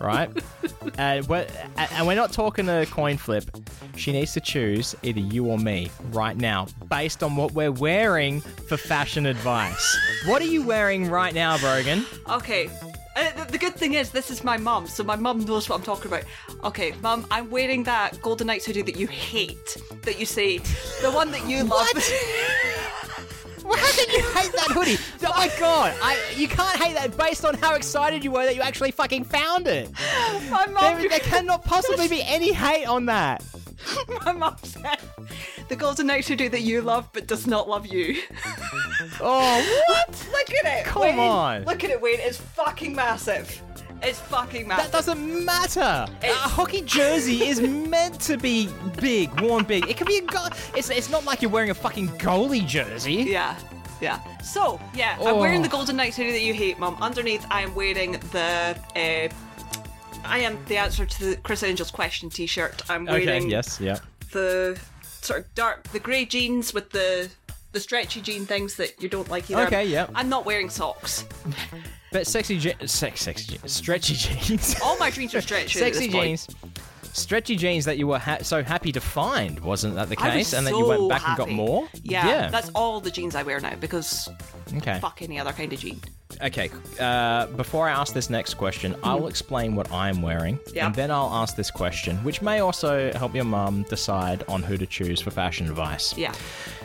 [0.00, 0.28] right?
[0.98, 3.44] and we're and we're not talking a coin flip.
[3.96, 8.40] She needs to choose either you or me right now, based on what we're wearing
[8.68, 9.96] for fashion advice.
[10.26, 12.04] What are you wearing right now, Brogan?
[12.28, 12.68] okay.
[13.48, 15.84] The, the good thing is, this is my mum, so my mum knows what I'm
[15.84, 16.24] talking about.
[16.64, 21.10] Okay, mum, I'm wearing that Golden Knights hoodie that you hate, that you say, the
[21.10, 21.88] one that you love.
[23.64, 24.96] Well, how can you hate that hoodie?
[25.26, 25.94] Oh my god!
[26.02, 29.24] I you can't hate that based on how excited you were that you actually fucking
[29.24, 29.90] found it.
[30.50, 33.44] my mum, There, there cannot possibly be any hate on that.
[34.24, 34.98] my mum said,
[35.68, 38.20] the Golden Knights hoodie that you love but does not love you.
[39.20, 40.28] Oh, what?
[40.32, 40.84] Look at it.
[40.84, 41.18] Come Wayne.
[41.18, 41.64] on.
[41.64, 42.18] Look at it, Wayne.
[42.18, 43.62] It's fucking massive.
[44.02, 44.90] It's fucking massive.
[44.90, 46.06] That doesn't matter.
[46.22, 48.68] A hockey jersey is meant to be
[49.00, 49.88] big, worn big.
[49.88, 53.14] It can be a go- it's it's not like you're wearing a fucking goalie jersey.
[53.28, 53.56] Yeah.
[54.00, 54.20] Yeah.
[54.42, 55.38] So, yeah, I'm Oh.
[55.40, 56.96] wearing the Golden Knights hoodie that you hate, Mum.
[57.00, 58.76] Underneath, I am wearing the.
[58.96, 59.28] Uh,
[60.24, 62.82] I am the answer to the Criss Angel's question t shirt.
[62.90, 63.26] I'm Okay.
[63.26, 63.80] wearing Yes.
[63.80, 63.98] Yeah.
[64.32, 64.78] the
[65.20, 67.28] sort of dark, the grey jeans with the.
[67.72, 69.66] The stretchy jean things that you don't like either.
[69.66, 70.06] Okay, yeah.
[70.14, 71.26] I'm not wearing socks.
[72.10, 74.74] But sexy jeans, sex, sexy jeans, stretchy jeans.
[74.82, 75.78] All my jeans are stretchy.
[75.78, 76.48] sexy jeans.
[77.12, 80.34] Stretchy jeans that you were ha- so happy to find, wasn't that the I was
[80.34, 80.52] case?
[80.52, 81.54] and then so you went back and got happy.
[81.56, 81.88] more.
[82.02, 84.28] Yeah, that's all the jeans I wear now because
[84.76, 84.98] okay.
[85.00, 86.00] fuck any other kind of jean.
[86.42, 90.86] Okay, uh, before I ask this next question, I'll explain what I'm wearing, Yeah.
[90.86, 94.76] and then I'll ask this question, which may also help your mum decide on who
[94.76, 96.16] to choose for fashion advice.
[96.16, 96.32] Yeah.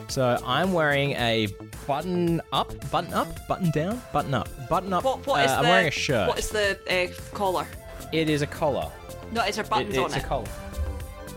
[0.07, 1.47] So I'm wearing a
[1.85, 5.03] button up, button up, button down, button up, button up.
[5.03, 6.27] What, what is uh, the, I'm wearing a shirt.
[6.29, 7.67] What is the uh, collar?
[8.11, 8.89] It is a collar.
[9.33, 10.23] No, is there It- buttons it's on a it?
[10.23, 10.47] collar.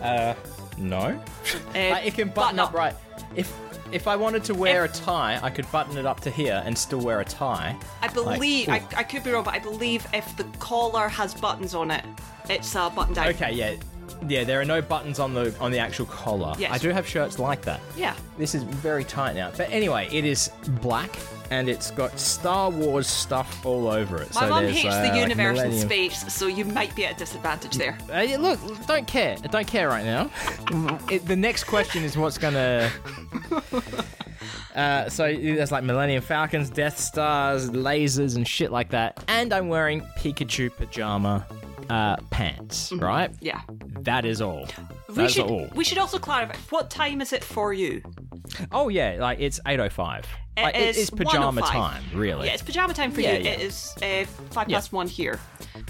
[0.03, 0.35] Uh,
[0.79, 1.19] no.
[1.75, 2.95] Uh, Uh, it can button up right.
[3.35, 3.53] If
[3.93, 6.77] if I wanted to wear a tie, I could button it up to here and
[6.77, 7.77] still wear a tie.
[8.03, 11.35] I believe Like, I, I could be wrong, but I believe if the collar has
[11.35, 12.05] buttons on it,
[12.49, 13.29] it's a button down.
[13.29, 13.75] Okay, yeah,
[14.27, 14.45] yeah.
[14.45, 16.55] There are no buttons on the on the actual collar.
[16.59, 16.73] Yes.
[16.73, 17.81] I do have shirts like that.
[17.97, 18.15] Yeah.
[18.39, 19.51] This is very tight now.
[19.57, 20.51] But anyway, it is
[20.83, 21.11] black
[21.51, 24.35] and it's got Star Wars stuff all over it.
[24.35, 27.07] My so mum hates uh, the like universe and Millennium- space, so you might be
[27.07, 27.97] at a disadvantage there.
[28.13, 29.37] Uh, yeah, look, don't care.
[29.43, 30.31] I don't care right now.
[31.11, 32.91] it, the next question is what's gonna.
[34.75, 39.25] Uh, so there's like Millennium Falcons, Death Stars, lasers, and shit like that.
[39.27, 41.47] And I'm wearing Pikachu pajama
[41.91, 43.31] uh, pants, right?
[43.41, 43.61] Yeah.
[44.01, 44.69] That is all.
[45.09, 45.69] We That's should all.
[45.75, 48.03] we should also clarify what time is it for you?
[48.73, 50.25] Oh yeah, like it's 8:05.
[50.57, 51.69] It Like, it is is pajama 1:05.
[51.71, 52.47] time, really.
[52.47, 53.45] Yeah, it's pajama time for Yeah, you.
[53.45, 53.51] yeah.
[53.51, 54.77] It is uh, five Yeah.
[54.79, 55.39] past one here.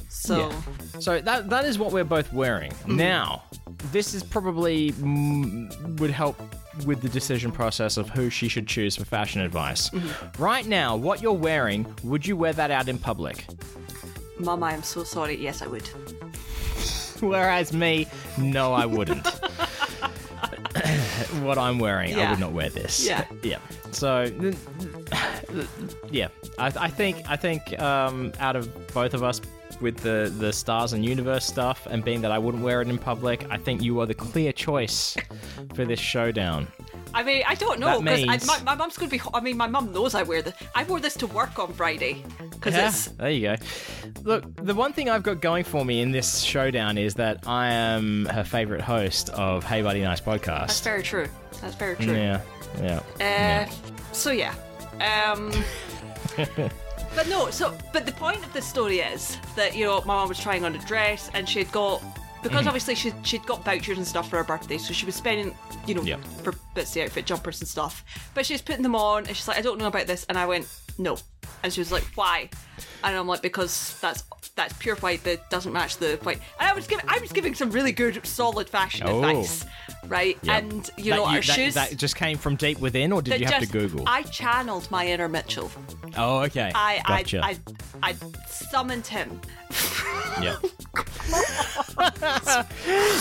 [0.09, 0.51] So.
[0.99, 2.73] So that that is what we're both wearing.
[2.73, 2.97] Mm-hmm.
[2.97, 3.43] Now,
[3.93, 6.37] this is probably mm, would help
[6.85, 9.91] with the decision process of who she should choose for fashion advice.
[9.91, 10.43] Mm-hmm.
[10.43, 13.47] Right now, what you're wearing, would you wear that out in public?
[14.39, 15.37] Mum, I am so sorry.
[15.37, 15.87] Yes, I would.
[17.21, 18.07] Whereas me,
[18.39, 19.27] no, I wouldn't.
[21.43, 23.07] what I'm wearing, I would not wear this.
[23.07, 23.25] Yeah.
[23.43, 23.59] yeah.
[23.93, 24.31] So,
[26.11, 29.41] yeah, I, I think I think um, out of both of us,
[29.81, 32.99] with the the stars and universe stuff, and being that I wouldn't wear it in
[32.99, 35.17] public, I think you are the clear choice
[35.75, 36.69] for this showdown.
[37.15, 39.23] I mean, I don't know because my, my mum's going to be.
[39.33, 40.55] I mean, my mum knows I wear this.
[40.75, 43.57] I wore this to work on Friday because Yeah, it's there you go.
[44.23, 47.69] Look, the one thing I've got going for me in this showdown is that I
[47.73, 50.67] am her favorite host of Hey Buddy Nice podcast.
[50.69, 51.29] that's very true.
[51.63, 52.13] That's very true.
[52.13, 52.41] Yeah,
[53.21, 53.67] yeah.
[53.69, 54.55] Uh, so yeah.
[55.01, 55.53] Um,
[57.15, 60.29] but no, so but the point of this story is that you know my mum
[60.29, 62.03] was trying on a dress and she had got
[62.49, 62.69] because Mm-hmm.
[62.69, 65.55] obviously she she'd got vouchers and stuff for her birthday, so she was spending
[65.87, 66.21] you know Yep.
[66.43, 68.05] for bits of outfit, jumpers and stuff.
[68.35, 70.39] But she was putting them on and she's like, I don't know about this, and
[70.39, 70.67] I went
[70.99, 71.19] no,
[71.63, 72.49] and she was like, why?
[73.05, 76.39] And I'm like, because that's that's pure white that doesn't match the white.
[76.59, 79.19] And I was giving I was giving some really good, solid fashion Oh.
[79.23, 79.65] advice,
[80.07, 80.39] right?
[80.43, 80.63] Yep.
[80.63, 81.75] And you That know, our that, shoes.
[81.75, 84.05] that just came from deep within, or did you have just- to Google?
[84.07, 85.71] I channeled my inner Mitchell.
[86.17, 86.73] oh, okay.
[86.75, 87.41] I gotcha.
[87.45, 87.57] I,
[88.03, 88.15] I I
[88.49, 89.41] summoned him.
[90.41, 90.57] Yeah.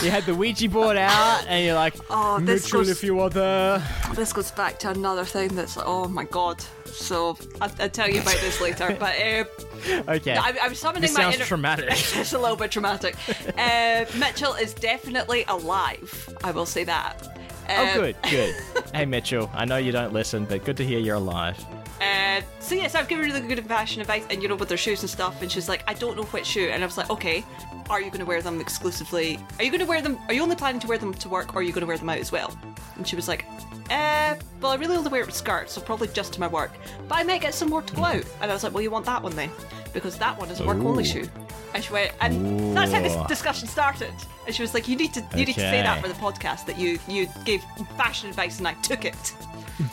[0.04, 3.20] you had the Ouija board out, and you're like, Oh, this Mitchell, goes- if you
[3.20, 3.82] are there.
[4.14, 6.64] This goes back to another thing that's oh my god.
[6.86, 8.96] So I'll, I'll tell you about this later.
[9.00, 9.44] But uh,
[10.08, 10.36] Okay.
[10.36, 11.46] I, I was summoning this my sounds inner.
[11.46, 11.90] traumatic.
[11.92, 13.16] it's a little bit traumatic.
[13.58, 16.30] Uh, Mitchell is definitely alive.
[16.44, 17.22] I will say that.
[17.70, 18.56] oh, Uh, good, good.
[18.94, 21.64] hey, Mitchell, I know you don't listen, but good to hear you're alive.
[22.02, 24.78] Uh, so yes, I've given her the good fashion advice, and you know, with their
[24.78, 25.42] shoes and stuff.
[25.42, 27.44] And she's like, I don't know which shoe, and I was like, okay,
[27.90, 29.40] are you going to wear them exclusively?
[29.60, 30.18] Are you going to wear them?
[30.28, 31.98] Are you only planning to wear them to work, or are you going to wear
[31.98, 32.56] them out as well?
[32.96, 33.46] And she was like,
[33.90, 36.72] uh, well, I really only wear it with skirts, so probably just to my work.
[37.08, 38.24] But I might get some more to go out.
[38.42, 39.52] And I was like, well, you want that one then,
[39.94, 41.08] because that one is a work only Ooh.
[41.08, 41.30] shoe.
[41.74, 43.28] And she went, and that's how this Ooh.
[43.28, 44.14] discussion started.
[44.46, 46.66] And she was like, you need to, you need to say that for the podcast
[46.68, 47.64] that you you gave
[47.98, 49.34] fashion advice, and I took it.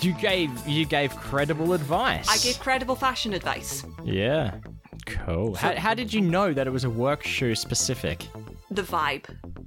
[0.01, 2.29] You gave you gave credible advice.
[2.29, 3.85] I gave credible fashion advice.
[4.05, 4.59] Yeah.
[5.07, 5.55] Cool.
[5.57, 8.29] How, how did you know that it was a work shoe specific?
[8.71, 9.25] The vibe.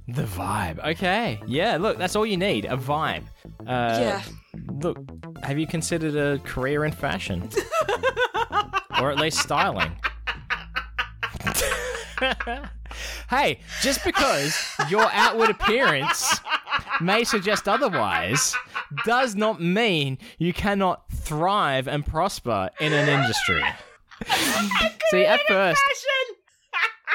[0.08, 0.78] The vibe.
[0.92, 1.40] Okay.
[1.46, 3.24] Yeah, look, that's all you need a vibe.
[3.66, 4.22] Uh, Yeah.
[4.82, 4.98] Look,
[5.42, 7.48] have you considered a career in fashion?
[9.00, 9.90] or at least styling?
[13.30, 16.40] hey, just because your outward appearance
[17.00, 18.54] may suggest otherwise
[19.04, 23.62] does not mean you cannot thrive and prosper in an industry.
[25.10, 25.82] See, at first,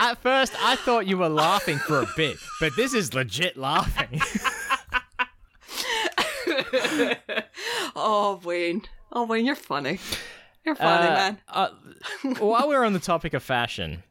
[0.02, 4.20] at first, I thought you were laughing for a bit, but this is legit laughing.
[7.96, 8.84] Oh, Wayne.
[9.12, 10.00] Oh, Wayne, you're funny.
[10.66, 11.38] You're funny, Uh, man.
[11.50, 11.70] uh,
[12.40, 14.04] while we're on the topic of fashion,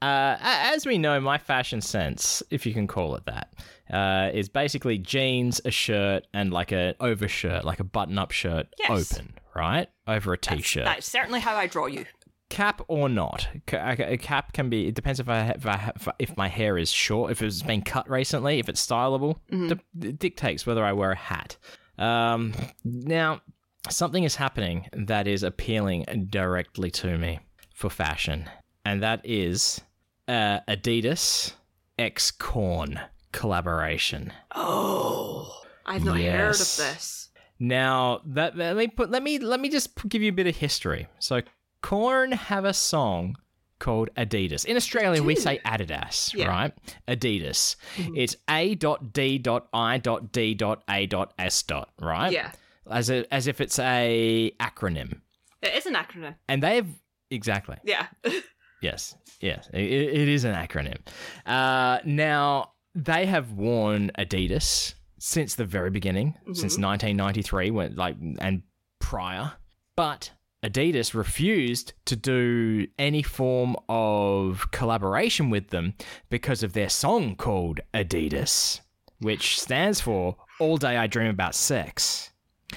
[0.00, 3.52] uh, as we know, my fashion sense, if you can call it that,
[3.92, 9.12] uh, is basically jeans, a shirt, and like a overshirt, like a button-up shirt, Yes.
[9.12, 10.84] open, right, over a t-shirt.
[10.84, 12.06] That's certainly how I draw you.
[12.50, 13.48] Cap or not.
[13.72, 14.88] A a cap can be.
[14.88, 17.82] It depends if I if, I, ha- if my hair is short, if it's been
[17.82, 19.36] cut recently, if it's styleable.
[19.52, 19.68] Mm-hmm.
[19.98, 21.56] D- it dictates whether I wear a hat.
[21.98, 23.42] Um, now,
[23.90, 27.40] something is happening that is appealing directly to me
[27.74, 28.48] for fashion,
[28.84, 29.80] and that is
[30.26, 31.52] uh, Adidas
[31.98, 33.00] X Korn
[33.32, 34.32] collaboration.
[34.54, 37.28] Oh, I've not heard of this.
[37.60, 40.56] Now that let me put let me let me just give you a bit of
[40.56, 41.08] history.
[41.18, 41.42] So
[41.82, 43.36] Korn have a song
[43.78, 44.64] called Adidas.
[44.64, 46.48] In Australia, we say Adidas, Yeah.
[46.48, 46.72] right?
[47.06, 47.76] Adidas.
[47.96, 48.14] Mm-hmm.
[48.16, 52.32] It's A dot D dot I dot D dot A dot S dot, right?
[52.32, 52.50] Yeah,
[52.90, 55.20] As a, as if it's a acronym.
[55.62, 56.34] it is an acronym.
[56.48, 56.86] And they've
[57.30, 57.76] exactly.
[57.84, 58.06] Yeah.
[58.80, 60.98] Yes, yes, it, it is an acronym.
[61.44, 68.62] Uh, now they have worn Adidas since the very beginning, since 1993, when like and
[69.00, 69.50] prior.
[69.96, 70.30] But
[70.64, 75.94] Adidas refused to do any form of collaboration with them
[76.30, 78.80] because of their song called Adidas,
[79.20, 82.30] which stands for "All Day I Dream About Sex."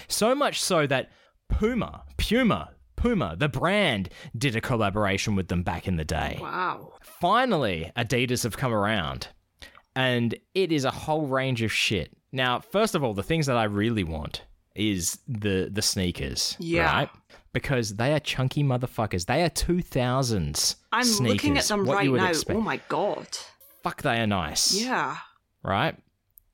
[0.07, 1.09] So much so that
[1.49, 6.37] Puma, Puma, Puma, the brand, did a collaboration with them back in the day.
[6.39, 6.93] wow.
[7.01, 9.27] Finally, Adidas have come around,
[9.95, 12.15] and it is a whole range of shit.
[12.31, 14.43] Now, first of all, the things that I really want
[14.75, 16.83] is the the sneakers, Yeah.
[16.93, 17.09] right?
[17.53, 19.25] Because they are chunky motherfuckers.
[19.25, 20.77] They are two thousands.
[20.91, 22.25] I'm looking at them right now.
[22.25, 22.57] Oh expect.
[22.57, 23.27] Oh my god.
[23.83, 25.17] Fuck, they are nice Yeah.
[25.63, 25.95] right?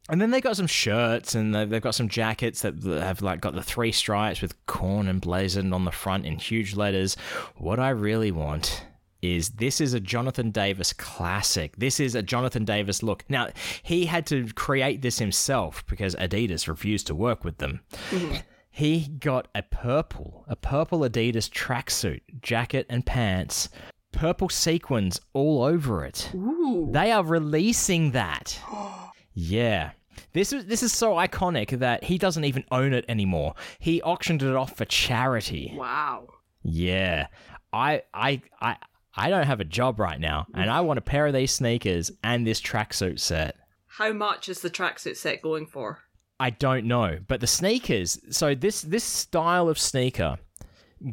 [0.09, 3.41] And then they got some shirts and they- they've got some jackets that have like
[3.41, 7.15] got the three stripes with Korn emblazoned on the front in huge letters.
[7.57, 8.85] What I really want
[9.21, 11.75] is this is a Jonathan Davis classic.
[11.75, 13.25] This is a Jonathan Davis look.
[13.27, 13.49] Now,
[13.83, 17.81] he had to create this himself because Adidas refused to work with them.
[18.11, 18.35] Mm-hmm.
[18.77, 23.69] He got a purple, a purple Adidas tracksuit, jacket and pants,
[24.11, 26.29] purple sequins all over it.
[26.35, 26.87] Ooh.
[26.91, 28.59] They are releasing that.
[29.33, 29.93] yeah.
[30.33, 33.55] This is this is so iconic that he doesn't even own it anymore.
[33.79, 35.73] He auctioned it off for charity.
[35.75, 36.27] Wow.
[36.61, 37.29] Yeah.
[37.73, 38.75] I I I
[39.15, 42.11] I don't have a job right now and I want a pair of these sneakers
[42.23, 43.55] and this tracksuit set.
[43.87, 46.03] How much is the tracksuit set going for?
[46.39, 48.19] I don't know, but the sneakers.
[48.29, 50.37] So this this style of sneaker,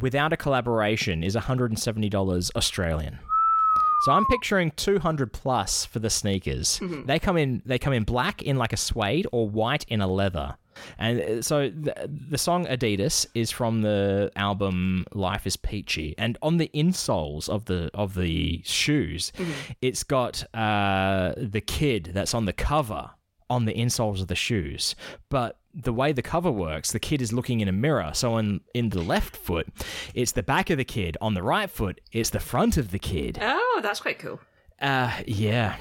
[0.01, 3.19] without a collaboration, is one hundred and seventy dollars Australian.
[4.05, 6.79] So I'm picturing two hundred plus for the sneakers.
[7.07, 10.07] They come in they come in black in like a suede or white in a
[10.07, 10.57] leather.
[10.99, 11.95] And uh, so the,
[12.31, 17.65] the song Adidas is from the album Life is Peachy, and on the insoles of
[17.65, 19.33] the of the shoes,
[19.81, 23.11] it's got uh, the kid that's on the cover
[23.51, 24.95] on the insoles of the shoes.
[25.29, 28.11] But the way the cover works, the kid is looking in a mirror.
[28.15, 29.69] So on in the left foot,
[30.15, 31.17] it's the back of the kid.
[31.21, 33.39] On the right foot, it's the front of the kid.
[33.41, 34.41] Oh, that's quite cool.
[34.81, 35.77] Uh, yeah.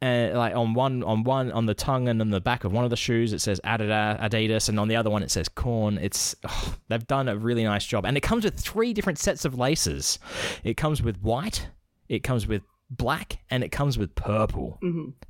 [0.00, 2.84] Uh, like on one, on one, on the tongue and on the back of one
[2.84, 5.98] of the shoes, it says Adidas, Adidas, and on the other one it says Korn.
[5.98, 9.44] It's oh, they've done a really nice job, and it comes with three different sets
[9.44, 10.20] of laces.
[10.62, 11.68] It comes with white,
[12.08, 14.78] it comes with black, and it comes with purple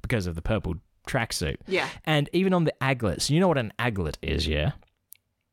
[0.03, 0.75] because of the purple
[1.09, 1.57] tracksuit.
[1.67, 1.89] Yeah.
[2.05, 4.73] And even on the aglets, you know what an aglet is, yeah?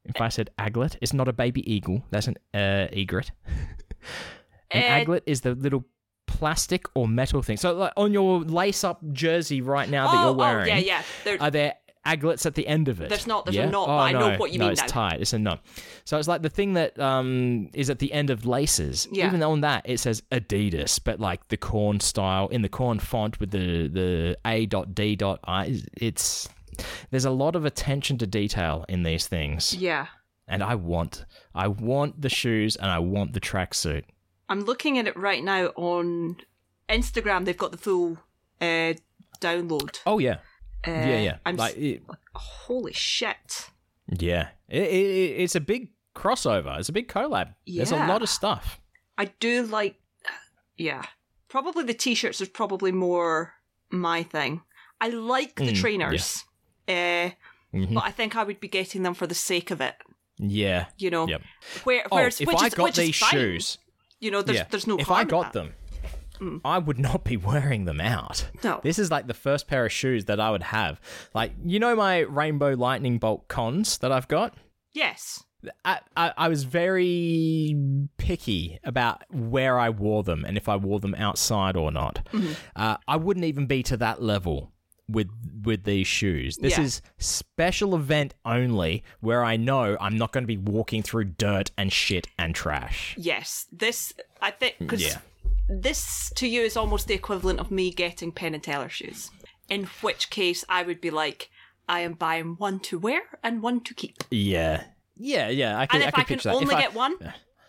[0.06, 2.04] If I said aglet, it's not a baby eagle.
[2.12, 3.32] That's an uh, egret.
[4.72, 5.86] an Uh, aglet is the little
[6.28, 7.58] plastic or metal thing.
[7.58, 11.02] So, like on your lace-up jersey right now that oh, you're wearing, oh, yeah, yeah.
[11.24, 11.74] There, are there
[12.06, 13.10] aglets at the end of it?
[13.10, 14.82] There's not- there's a knot, oh, but I know no, what you no, mean it's
[14.82, 14.88] now.
[14.88, 15.22] tight.
[15.22, 15.64] It's a knot.
[16.06, 19.08] So it's like the thing that um, is at the end of laces.
[19.12, 19.28] Yeah.
[19.28, 23.40] Even on that, it says Adidas, but like the Korn style in the Korn font
[23.40, 25.82] with the the A dot D dot I.
[25.98, 26.48] It's
[27.10, 30.08] there's a lot of attention to detail in these things, yeah.
[30.48, 34.04] and I want I want the shoes and I want the tracksuit.
[34.50, 36.38] I'm looking at it right now on
[36.90, 37.46] Instagram.
[37.46, 38.20] They've got the full
[38.62, 38.94] uh,
[39.42, 40.00] download.
[40.06, 40.38] Oh yeah,
[40.88, 41.38] Uh, yeah, yeah.
[41.46, 43.70] I'm like it, holy shit.
[44.10, 46.78] yeah, it, it, it's a big crossover.
[46.80, 47.56] It's a big collab.
[47.68, 48.80] There's a lot of stuff.
[49.18, 49.96] I do like,
[50.78, 51.04] yeah.
[51.48, 53.54] Probably the t-shirts is probably more
[53.90, 54.62] my thing.
[55.00, 56.44] I like the Mm, trainers,
[56.88, 57.32] uh,
[57.74, 57.94] Mhm.
[57.94, 59.96] but I think I would be getting them for the sake of it.
[60.38, 60.88] Yeah.
[60.98, 61.42] You know, Yep.
[61.86, 63.30] where Oh, if which I is, got these fine.
[63.32, 63.78] shoes,
[64.20, 65.72] you know, there's yeah, there's no if I got that.
[66.40, 68.48] Them, I would not be wearing them out.
[68.64, 68.80] No.
[68.84, 71.00] This is like the first pair of shoes that I would have.
[71.34, 74.54] Like, you know my Rainbow Lightning Bolt cons that I've got?
[74.94, 75.44] Yes.
[75.84, 77.76] I, I, I was very
[78.18, 82.28] picky about where I wore them and if I wore them outside or not.
[82.32, 82.54] Mm-hmm.
[82.76, 84.72] Uh, I wouldn't even be to that level
[85.08, 85.30] with
[85.64, 86.58] with these shoes.
[86.58, 86.84] This Yeah.
[86.84, 91.72] is special event only where I know I'm not going to be walking through dirt
[91.78, 93.16] and shit and trash.
[93.18, 93.66] Yes.
[93.72, 95.18] This I think because Yeah.
[95.68, 99.32] This to you is almost the equivalent of me getting Penn and Teller shoes.
[99.70, 101.50] In which case, I would be like,
[101.90, 104.24] I am buying one to wear and one to keep.
[104.30, 104.84] Yeah.
[105.18, 105.80] Yeah, yeah.
[105.80, 107.16] I can, And I if can I, can only If I- get one,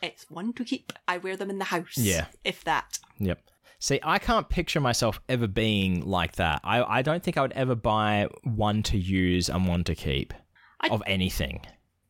[0.03, 0.93] it's one to keep.
[1.09, 1.97] I wear them in the house.
[1.97, 2.27] Yeah.
[2.45, 2.99] If that.
[3.19, 3.41] Yep.
[3.79, 6.61] See, I can't picture myself ever being like that.
[6.65, 10.33] I, I don't think I would ever buy one to use and one to keep
[10.81, 11.61] I- of anything.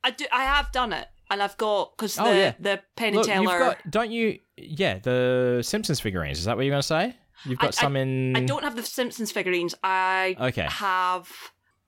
[0.03, 0.25] I do.
[0.33, 2.55] I have done it, and I've got because the Oh, yeah.
[2.59, 3.59] the Penn and Look, you've Teller.
[3.59, 4.39] got, don't you?
[4.57, 6.39] Yeah, the Simpsons figurines.
[6.39, 7.17] Is that what you're going to say?
[7.45, 8.37] You've got I- some in.
[8.37, 9.75] I don't have the Simpsons figurines.
[9.85, 10.67] I Okay.
[10.71, 11.29] have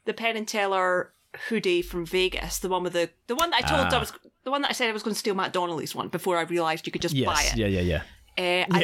[0.05, 1.12] the Penn and Teller
[1.49, 4.01] hoodie from Vegas, the one with the the one that I told I Ah.
[4.01, 4.12] was
[4.45, 6.43] the one that I said I was going to steal Matt Donnelly's one before I
[6.43, 7.57] realised you could just buy it.
[7.57, 8.03] Yeah, yeah, yeah.
[8.39, 8.80] Uh, I,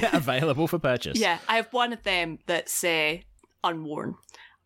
[0.00, 0.10] Yeah.
[0.16, 1.18] Available for purchase.
[1.18, 3.18] yeah, I have one of them that's uh,
[3.62, 4.16] unworn.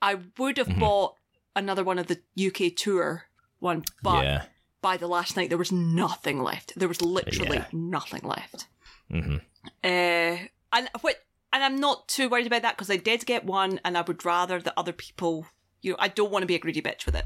[0.00, 0.80] I would have Mm-hmm.
[0.80, 1.14] bought
[1.56, 3.24] another one of the UK tour
[3.58, 4.44] one, but Yeah.
[4.80, 6.72] By the last night there was nothing left.
[6.78, 7.66] There was literally Yeah.
[7.72, 8.66] nothing left.
[9.10, 9.36] hmm
[9.84, 10.36] Uh,
[10.72, 11.16] and what?
[11.52, 14.24] And I'm not too worried about that because I did get one, and I would
[14.24, 15.46] rather that other people.
[15.80, 17.24] You know, I don't want to be a greedy bitch with it.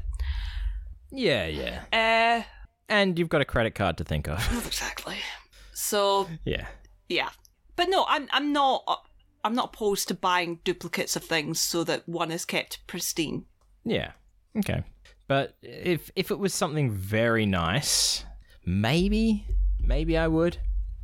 [1.11, 1.83] Yeah, yeah.
[1.91, 2.43] Uh,
[2.89, 4.39] And you've got a credit card to think of.
[4.65, 5.17] exactly.
[5.73, 6.67] So yeah.
[7.09, 7.29] yeah,
[7.75, 8.95] but no, I'm I'm not uh,
[9.43, 13.45] I'm not opposed to buying duplicates of things so that one is kept pristine.
[13.83, 14.11] Yeah.
[14.57, 14.83] Okay.
[15.33, 18.23] But if if it was something very nice,
[18.67, 19.47] maybe
[19.79, 20.57] maybe I would.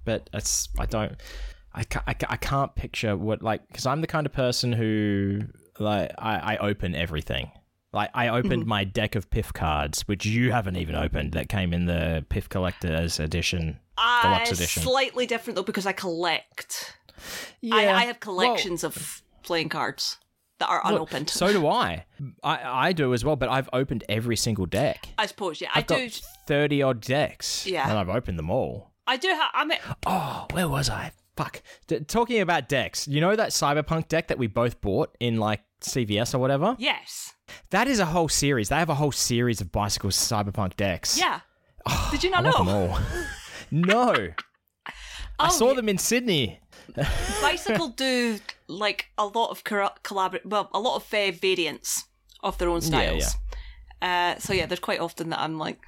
[0.05, 1.19] But it's I don't.
[1.73, 5.45] I can't, I, I can't picture what like because I'm the kind of person who
[5.79, 7.49] like I, I open everything.
[7.91, 8.69] Like I opened mm-hmm.
[8.69, 12.49] my deck of Piff cards, which you haven't even opened, that came in the Piff
[12.49, 14.83] Collector's Edition, I Deluxe uh, Edition.
[14.83, 16.95] slightly different though because I collect.
[17.61, 20.17] Yeah, I, I have well, collections of playing cards
[20.59, 21.29] that are look, unopened.
[21.29, 22.05] so do I.
[22.43, 22.87] I.
[22.89, 25.07] I do as well, but I've opened every single deck.
[25.17, 26.09] I suppose yeah, I I've got do.
[26.47, 27.65] thirty odd decks.
[27.65, 27.89] Yeah.
[27.89, 28.91] and I've opened them all.
[29.07, 29.49] I do have.
[29.53, 31.11] I mean, Oh, where was I?
[31.35, 31.61] Fuck.
[31.87, 35.61] D- talking about decks, you know that Cyberpunk deck that we both bought in like
[35.81, 36.75] CVS or whatever?
[36.77, 37.33] yes,
[37.69, 38.67] That is a whole series.
[38.69, 41.17] They have a whole series of bicycle Cyberpunk decks.
[41.17, 41.39] yeah.
[41.85, 42.87] Oh, Did you I not want know?
[42.87, 42.99] them all.
[43.71, 44.27] no.
[44.87, 44.91] Oh,
[45.39, 45.73] I Oh, saw yeah.
[45.75, 46.59] them in Sydney.
[47.41, 52.05] Bicycle do like a lot of collabor- well, a lot of uh, variants
[52.43, 53.35] of their own Yeah, styles.
[54.01, 55.79] Uh, so yeah, there's quite often that I'm like,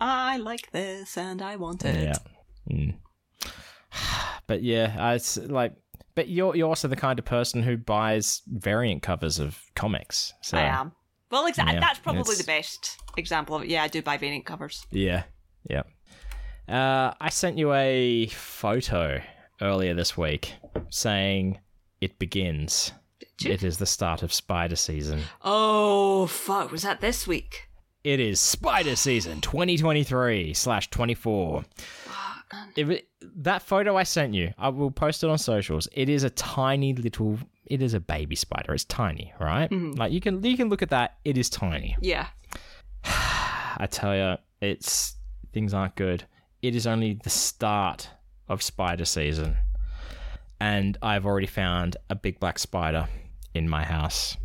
[0.00, 2.02] I like this and I want it.
[2.02, 2.14] Yeah.
[2.70, 2.94] Mm.
[4.46, 5.74] But yeah, I- it's like
[6.14, 10.32] but you're you're also the kind of person who buys variant covers of comics.
[10.42, 10.92] So I am.
[11.30, 11.74] Well, exactly.
[11.74, 13.68] Yeah, that's probably the best example of it.
[13.68, 14.84] Yeah, I do buy variant covers.
[14.90, 15.24] Yeah,
[15.68, 15.82] yeah.
[16.68, 19.20] Uh, I sent you a photo
[19.60, 20.54] earlier this week
[20.90, 21.58] saying
[22.00, 22.92] it begins.
[23.44, 25.20] It is the start of spider season.
[25.42, 26.72] Oh fuck!
[26.72, 27.68] Was that this week?
[28.04, 31.64] It is spider season 2023 slash 24.
[33.36, 35.88] That photo I sent you, I will post it on socials.
[35.92, 37.38] It is a tiny little.
[37.66, 38.72] It is a baby spider.
[38.74, 39.70] It's tiny, right?
[39.70, 39.98] Mm-hmm.
[39.98, 41.18] Like you can you can look at that.
[41.24, 41.96] It is tiny.
[42.02, 42.28] Yeah.
[43.04, 45.16] I tell you, it's
[45.52, 46.24] things aren't good.
[46.62, 48.08] It is only the start
[48.48, 49.56] of spider season,
[50.60, 53.08] and I've already found a big black spider
[53.54, 54.36] in my house.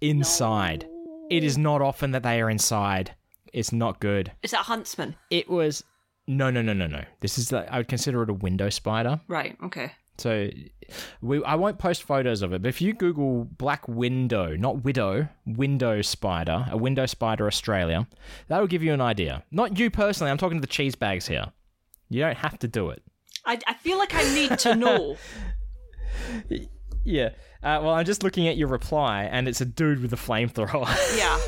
[0.00, 0.86] Inside,
[1.30, 3.14] it is not often that they are inside.
[3.52, 4.32] It's not good.
[4.42, 5.16] Is that a huntsman?
[5.30, 5.84] It was
[6.26, 7.04] no, no, no, no, no.
[7.20, 9.20] This is I would consider it a window spider.
[9.28, 9.56] Right.
[9.62, 9.92] Okay.
[10.16, 10.48] So
[11.20, 15.28] we I won't post photos of it, but if you Google black window, not widow,
[15.46, 18.06] window spider, a window spider Australia,
[18.48, 19.44] that'll give you an idea.
[19.50, 21.46] Not you personally, I'm talking to the cheese bags here.
[22.08, 23.02] You don't have to do it.
[23.46, 25.16] I, I feel like I need to know.
[27.04, 27.30] Yeah.
[27.62, 30.86] Uh, well, I'm just looking at your reply, and it's a dude with a flamethrower.
[31.18, 31.38] yeah.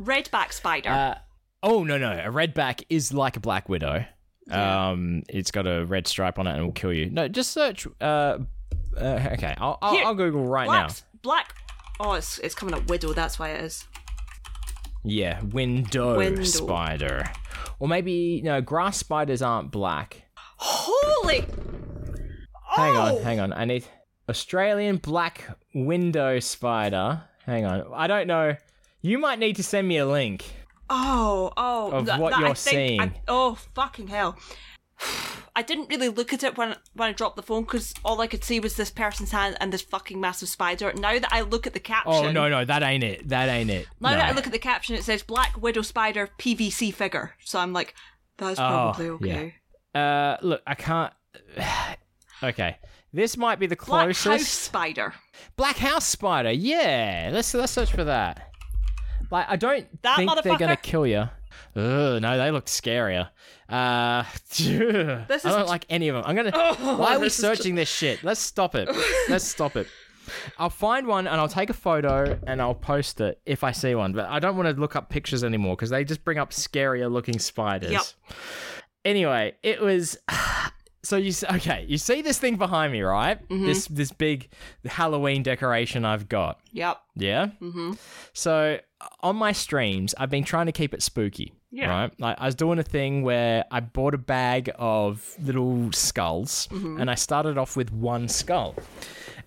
[0.00, 0.88] Redback spider.
[0.88, 1.18] Uh,
[1.62, 4.04] oh no no, a redback is like a black widow.
[4.50, 7.10] Um, it's got a red stripe on it and will kill you.
[7.10, 7.86] No, just search.
[8.00, 8.38] Uh,
[8.96, 10.88] uh okay, I'll, I'll, Here, I'll Google right black.
[10.88, 10.94] now.
[11.22, 11.54] Black.
[12.00, 13.12] Oh, it's it's coming up widow.
[13.12, 13.86] That's why it is.
[15.04, 16.44] Yeah, window, Window.
[16.44, 17.24] spider,
[17.78, 20.22] or maybe no, grass spiders aren't black.
[20.62, 21.40] Holy.
[22.68, 23.16] Hang Oh!
[23.16, 23.52] on, hang on.
[23.52, 23.84] I need
[24.28, 27.22] Australian black window spider.
[27.46, 28.56] Hang on, I don't know.
[29.00, 30.44] You might need to send me a link.
[30.90, 33.00] Oh, oh, Of that- what you're think seeing.
[33.00, 34.36] I- oh, fucking hell!
[35.56, 38.26] I didn't really look at it when when I dropped the phone because all I
[38.26, 40.92] could see was this person's hand and this fucking massive spider.
[40.92, 43.28] Now that I look at the oh, caption, Oh no, no, that ain't it.
[43.28, 43.86] That ain't it.
[44.00, 44.16] now no.
[44.18, 47.34] that I look at the caption, it says Black Widow Spider PVC figure.
[47.44, 47.94] So I'm like,
[48.36, 49.54] that's oh, probably Oh, okay.
[49.94, 51.12] Uh, look, I can't.
[52.42, 52.76] okay,
[53.12, 54.24] this might be the closest.
[54.24, 54.38] Black.
[54.38, 55.14] House Spider.
[55.56, 56.50] Black House Spider.
[56.52, 58.52] Yeah, let's let's search for that.
[59.30, 61.28] Like, I don't That think they're gonna kill you.
[61.76, 63.28] Ugh, no, they look scarier.
[63.68, 66.24] Uh, This I don't like any of them.
[66.26, 66.50] I'm gonna.
[66.52, 68.24] Oh, why are we searching this shit?
[68.24, 68.88] Let's stop it.
[69.28, 69.86] Let's stop it.
[70.58, 73.94] I'll find one and I'll take a photo and I'll post it if I see
[73.94, 74.12] one.
[74.12, 77.10] But I don't want to look up pictures anymore because they just bring up scarier
[77.10, 77.90] looking spiders.
[77.90, 78.02] Yep.
[79.04, 80.18] Anyway, it was.
[81.02, 81.86] So you okay?
[81.88, 83.40] You see this thing behind me, right?
[83.48, 83.64] Mm-hmm.
[83.64, 84.50] This this big
[84.84, 86.60] Halloween decoration I've got.
[86.72, 86.98] Yep.
[87.16, 87.46] Yeah.
[87.62, 87.92] Mm-hmm.
[88.34, 88.78] So
[89.20, 91.54] on my streams, I've been trying to keep it spooky.
[91.70, 91.88] Yeah.
[91.88, 92.20] Right.
[92.20, 97.00] Like I was doing a thing where I bought a bag of little skulls, Mm-hmm.
[97.00, 98.74] and I started off with one skull,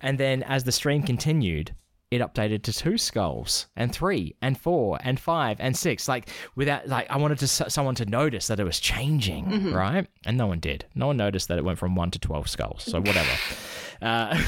[0.02, 1.72] and then as the stream continued.
[2.14, 6.06] It updated to two skulls and three and four and five and six.
[6.08, 9.74] Like without, like I wanted to someone to notice that it was changing, Mm-hmm.
[9.74, 10.06] right?
[10.24, 10.86] And no one did.
[10.94, 12.84] No one noticed that it went from one to twelve skulls.
[12.84, 13.30] So whatever.
[14.02, 14.40] uh,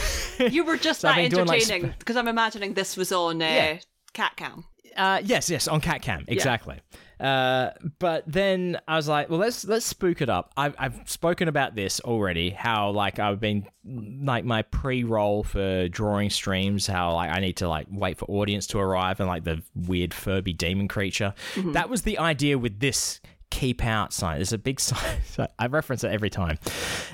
[0.51, 3.43] You were just So that been doing, like, entertaining because I'm imagining this was on
[3.43, 3.79] uh, Yeah.
[4.13, 4.65] cat cam.
[4.97, 6.79] Uh, yes, yes, on cat cam, exactly.
[7.19, 10.53] Uh, but then I was like, well, let's let's spook it up.
[10.57, 12.51] I've I've spoken about this already.
[12.51, 16.87] How like I've been like my pre-roll for drawing streams.
[16.87, 20.13] How like I need to like wait for audience to arrive and like the weird
[20.13, 21.35] Furby demon creature.
[21.57, 24.37] That was the idea with this keep out sign.
[24.37, 25.49] There's a big sign.
[25.59, 26.59] I reference it every time,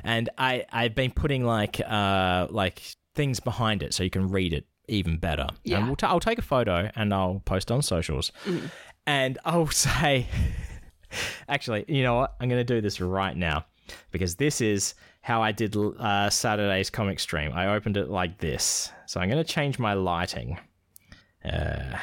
[0.03, 2.83] and I I've been putting like uh like
[3.15, 5.47] things behind it so you can read it even better.
[5.65, 5.79] Yeah.
[5.79, 8.33] And we'll t- I'll take a photo and I'll post on socials,
[9.07, 10.27] and I'll say,
[11.49, 12.35] actually, you know what?
[12.41, 13.65] I'm going to do this right now
[14.11, 17.53] because this is how I did uh, Saturday's comic stream.
[17.55, 20.59] I opened it like this, so I'm going to change my lighting.
[21.45, 21.97] Uh,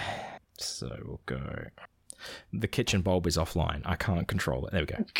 [0.57, 1.65] so we'll go.
[2.53, 3.81] The kitchen bulb is offline.
[3.85, 4.71] I can't control it.
[4.71, 5.05] There we go.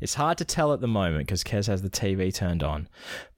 [0.00, 2.88] It's hard to tell at the moment because Kez has the TV turned on,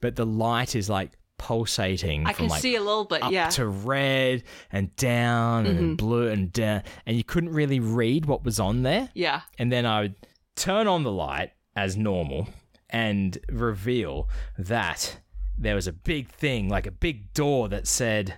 [0.00, 3.22] but the light is like pulsating I can like see a little bit.
[3.22, 3.48] up Yeah.
[3.50, 8.58] to red and down and blue and down, and you couldn't really read what was
[8.60, 9.10] on there.
[9.14, 9.42] yeah.
[9.58, 10.14] And then I would
[10.56, 12.48] turn on the light as normal
[12.88, 15.18] and reveal that
[15.58, 18.34] there was a big thing, like a big door that said.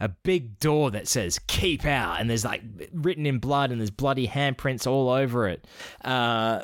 [0.00, 3.90] A big door that says "keep out," and there's like written in blood, and there's
[3.92, 5.66] bloody handprints all over it.
[6.04, 6.62] Uh,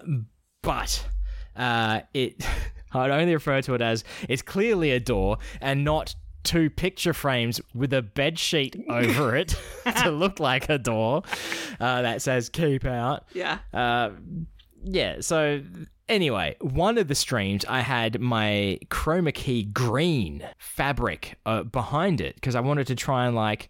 [0.62, 1.06] but
[1.56, 2.44] uh, it,
[2.92, 7.60] I'd only refer to it as it's clearly a door and not two picture frames
[7.74, 9.54] with a bed sheet over it
[10.02, 11.22] to look like a door
[11.78, 13.58] uh, that says "keep out." Yeah.
[13.72, 14.10] Uh,
[14.82, 15.62] yeah, so
[16.10, 22.34] Anyway, one of the streams, I had my chroma key green fabric uh, behind it
[22.34, 23.68] because I wanted to try and like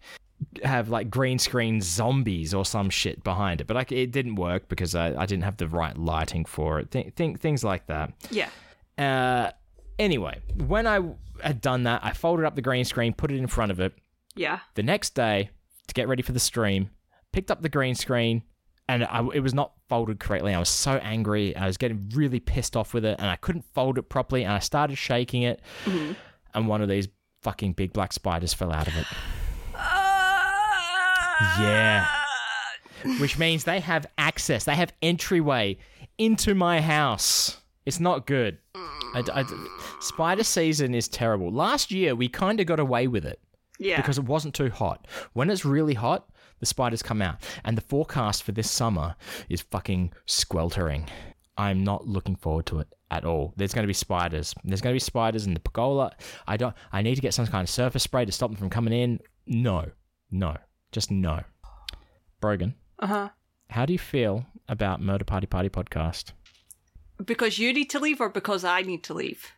[0.63, 4.69] have like green screen zombies or some shit behind it, but like it didn't work
[4.69, 6.91] because I, I didn't have the right lighting for it.
[6.91, 8.13] Th- th- things like that.
[8.29, 8.49] Yeah.
[8.97, 9.51] Uh,
[9.99, 11.01] anyway, when I
[11.43, 13.93] had done that, I folded up the green screen, put it in front of it.
[14.35, 14.59] Yeah.
[14.75, 15.49] The next day,
[15.87, 16.89] to get ready for the stream,
[17.33, 18.43] picked up the green screen,
[18.87, 20.53] and I, it was not folded correctly.
[20.53, 21.55] I was so angry.
[21.55, 24.43] I was getting really pissed off with it, and I couldn't fold it properly.
[24.43, 25.61] And I started shaking it,
[26.53, 27.07] and one of these
[27.41, 29.05] fucking big black spiders fell out of it.
[31.59, 32.07] Yeah.
[33.19, 35.77] Which means they have access, they have entryway
[36.17, 37.57] into my house.
[37.85, 38.59] It's not good.
[38.75, 39.67] I, I-
[39.99, 41.51] spider season is terrible.
[41.51, 43.39] Last year, we kind of got away with it
[43.79, 43.97] Yeah.
[43.97, 45.07] because it wasn't too hot.
[45.33, 46.29] When it's really hot,
[46.59, 47.37] the spiders come out.
[47.65, 49.15] And the forecast for this summer
[49.49, 51.07] is fucking sweltering.
[51.57, 53.53] I'm not looking forward to it at all.
[53.57, 54.53] There's going to be spiders.
[54.63, 56.11] There's going to be spiders in the pergola.
[56.47, 56.75] I don't.
[56.91, 59.19] I need to get some kind of surface spray to stop them from coming in.
[59.47, 59.87] No,
[60.29, 60.55] no,
[60.91, 61.41] just no.
[62.39, 63.29] Brogan, uh huh.
[63.69, 66.31] how do you feel about Murder Party Party podcast?
[67.23, 69.51] Because you need to leave or because I need to leave?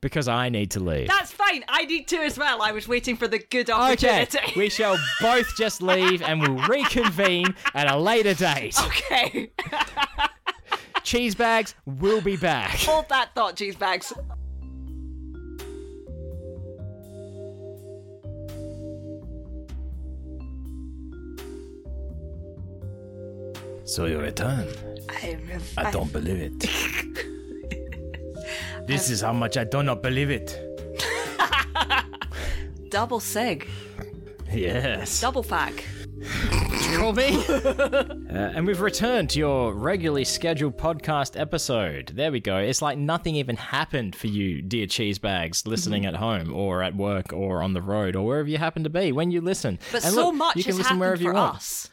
[0.00, 1.08] Because I need to leave.
[1.08, 1.64] That's fine.
[1.68, 2.62] I need to as well.
[2.62, 4.38] I was waiting for the good opportunity.
[4.38, 8.76] Okay, we shall both just leave and we'll reconvene at a later date.
[8.86, 9.50] okay.
[11.02, 12.76] Cheese bags will be back.
[12.78, 14.12] Hold that thought, cheese bags.
[23.86, 24.66] So you return.
[25.08, 25.38] I,
[25.76, 26.58] I don't believe it.
[28.86, 30.60] this is how much I do not believe it.
[32.90, 33.68] Double sig.
[34.52, 35.20] Yes.
[35.20, 35.82] Double fag.
[36.96, 37.44] Call me.
[37.48, 42.12] Uh, and we've returned to your regularly scheduled podcast episode.
[42.14, 42.56] There we go.
[42.58, 46.14] It's like nothing even happened for you, dear cheese bags, listening Mm-hmm.
[46.14, 49.12] at home or at work or on the road or wherever you happen to be
[49.12, 49.78] when you listen.
[49.92, 51.56] But And so look, much you can has listen happened wherever for you want.
[51.56, 51.88] us.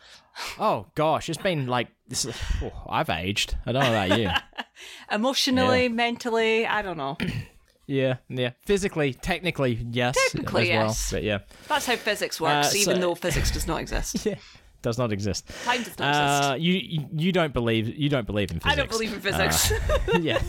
[0.59, 2.25] Oh gosh, it's been like this.
[2.25, 3.55] Is, oh, I've aged.
[3.65, 4.29] I don't know about you.
[5.11, 5.89] Emotionally, Yeah.
[5.89, 7.17] mentally, I don't know.
[7.85, 8.51] Yeah, yeah.
[8.65, 10.15] Physically, technically, yes.
[10.31, 10.87] Technically, as well.
[10.87, 11.11] yes.
[11.11, 14.25] But yeah, That's how physics works, Uh, even though physics does not exist.
[14.25, 14.35] yeah,
[14.81, 15.49] does not exist.
[15.65, 16.51] Time does not exist.
[16.51, 18.71] Uh, you you- you don't believe you don't believe in physics.
[18.73, 19.73] I don't believe in physics.
[20.21, 20.41] yeah.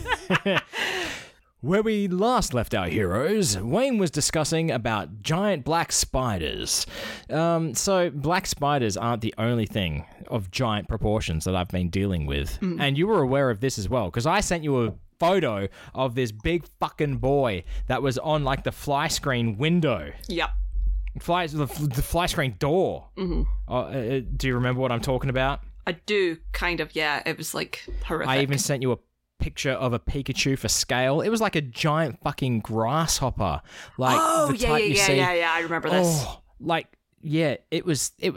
[1.61, 6.85] Where we last left our heroes, Wayne was discussing about giant black spiders.
[7.29, 12.27] Um, so, black spiders aren't the only thing of giant proportions that I've been dealing
[12.27, 12.59] with.
[12.61, 16.13] And you were aware of this as well, because I sent you a photo of
[16.13, 20.11] this big fucking boy that was on like the fly screen window.
[20.27, 20.49] yep.
[21.21, 23.07] Fly, the, the fly screen door.
[23.17, 23.43] Mm-hmm.
[23.69, 25.61] Uh, uh, do you remember what I'm talking about?
[25.87, 27.23] I do, kind of, yeah.
[27.25, 28.29] It was like horrific.
[28.29, 28.97] I even sent you a
[29.39, 31.21] picture of a Pikachu for scale.
[31.21, 33.61] It was like a giant fucking grasshopper.
[33.97, 35.17] Like oh, the yeah, type yeah, you yeah, see.
[35.17, 35.51] yeah, yeah.
[35.51, 36.23] I remember this.
[36.25, 36.87] Oh, like
[37.21, 38.33] yeah, it was it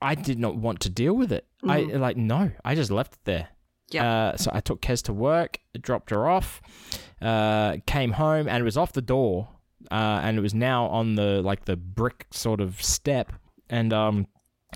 [0.00, 1.46] I did not want to deal with it.
[1.66, 3.48] I like no, I just left it there.
[3.90, 4.04] Yep.
[4.04, 6.60] Uh, so I took Kez to work, dropped her off,
[7.22, 9.48] uh, came home, and it was off the door,
[9.90, 13.32] uh, and it was now on the like the brick sort of step,
[13.70, 14.26] and um,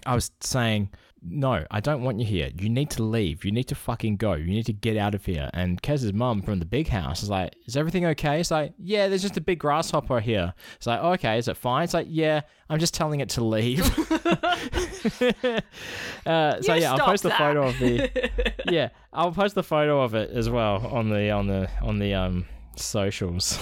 [0.06, 0.90] I was saying,
[1.24, 2.50] no, I don't want you here.
[2.58, 3.44] You need to leave.
[3.44, 4.34] You need to fucking go.
[4.34, 5.48] You need to get out of here.
[5.54, 8.40] And Kez's mum from the big house is like, is everything okay?
[8.40, 10.52] It's like, yeah, there's just a big grasshopper here.
[10.76, 11.84] It's like, okay, is it fine?
[11.84, 13.82] It's like, yeah, I'm just telling it to leave.
[16.26, 18.10] uh, so yeah, I'll post the photo of the
[18.70, 22.14] yeah, I'll post the photo of it as well on the on the on the
[22.14, 22.46] um
[22.76, 23.58] socials.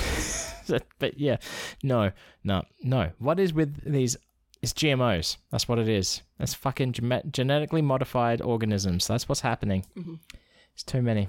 [0.99, 1.37] but yeah,
[1.83, 2.13] no,
[2.45, 3.11] no, no.
[3.19, 4.17] What is with these?
[4.63, 5.37] It's GMOs.
[5.51, 6.23] That's what it is.
[6.41, 9.07] That's fucking gem- genetically modified organisms.
[9.07, 9.85] That's what's happening.
[10.75, 11.29] It's too many.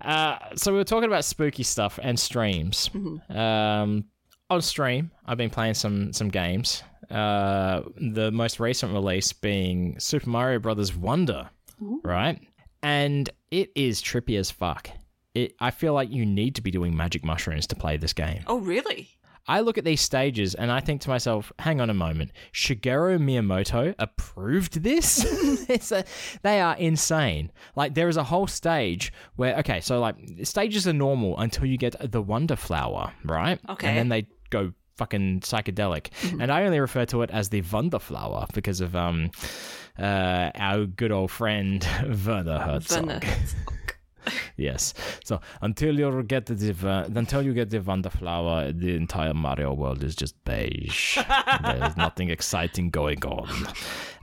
[0.00, 2.88] Uh, so we were talking about spooky stuff and streams.
[3.28, 4.04] Um,
[4.50, 6.82] on stream, I've been playing some some games.
[7.10, 7.82] Uh,
[8.14, 11.50] the most recent release being Super Mario Brothers Wonder,
[12.04, 12.40] right?
[12.82, 14.90] And it is trippy as fuck.
[15.34, 18.44] It, I feel like you need to be doing magic mushrooms to play this game.
[18.46, 19.08] Oh, really?
[19.46, 23.18] I look at these stages and I think to myself, hang on a moment, Shigeru
[23.18, 25.24] Miyamoto approved this?
[25.68, 26.04] it's a,
[26.42, 27.52] they are insane.
[27.76, 31.76] Like, there is a whole stage where, okay, so like, stages are normal until you
[31.76, 33.58] get the Wonder Flower, right?
[33.68, 33.88] Okay.
[33.88, 36.08] And then they go fucking psychedelic.
[36.40, 39.30] And I only refer to it as the Wonder Flower because of um,
[39.98, 41.86] uh, our good old friend
[42.26, 43.06] Werner Herzog.
[43.06, 43.20] Vanna.
[44.56, 44.94] yes.
[45.24, 49.72] So until you get the uh, until you get the Wonder Flower, the entire Mario
[49.72, 51.18] world is just beige.
[51.64, 53.68] There's nothing exciting going on.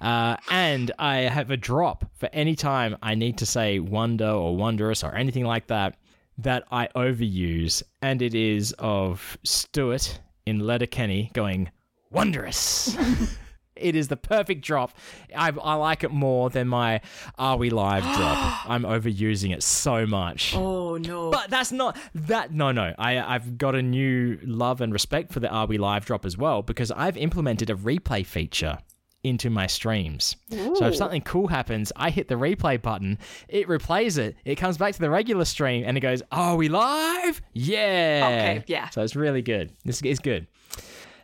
[0.02, 4.56] Uh, and I have a drop for any time I need to say wonder or
[4.56, 5.96] wondrous or anything like that
[6.38, 11.70] that I overuse, and it is of Stewart in Letterkenny going
[12.10, 12.98] wondrous.
[13.82, 14.92] it is the perfect drop.
[15.36, 17.02] I, I like it more than my
[17.38, 18.70] Are We Live drop.
[18.70, 20.56] I'm overusing it so much.
[20.56, 21.32] Oh no.
[21.32, 22.54] But that's not that.
[22.54, 22.94] No, no.
[22.98, 26.38] I I've got a new love and respect for the Are We Live drop as
[26.38, 28.78] well because I've implemented a replay feature
[29.24, 30.36] into my streams.
[30.50, 34.78] So if something cool happens, I hit the replay button, it replays it, it comes
[34.80, 37.40] back to the regular stream, and it goes, "Are we live?
[37.54, 38.90] Yeah." Okay, yeah.
[38.90, 39.74] So it's really good.
[39.86, 40.48] This is good.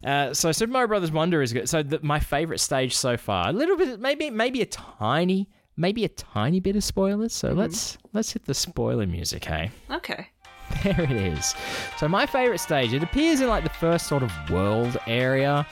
[0.03, 1.67] Uh, so Super Mario Brothers Wonder is good.
[1.69, 6.05] So the, my favorite stage so far, a little bit, maybe maybe a tiny, maybe
[6.05, 7.33] a tiny bit of spoilers.
[7.33, 9.71] So let's let's hit the spoiler music, hey.
[9.91, 10.27] okay.
[10.83, 11.55] There it is.
[11.97, 15.65] So my favorite stage, it appears in like the first sort of world area,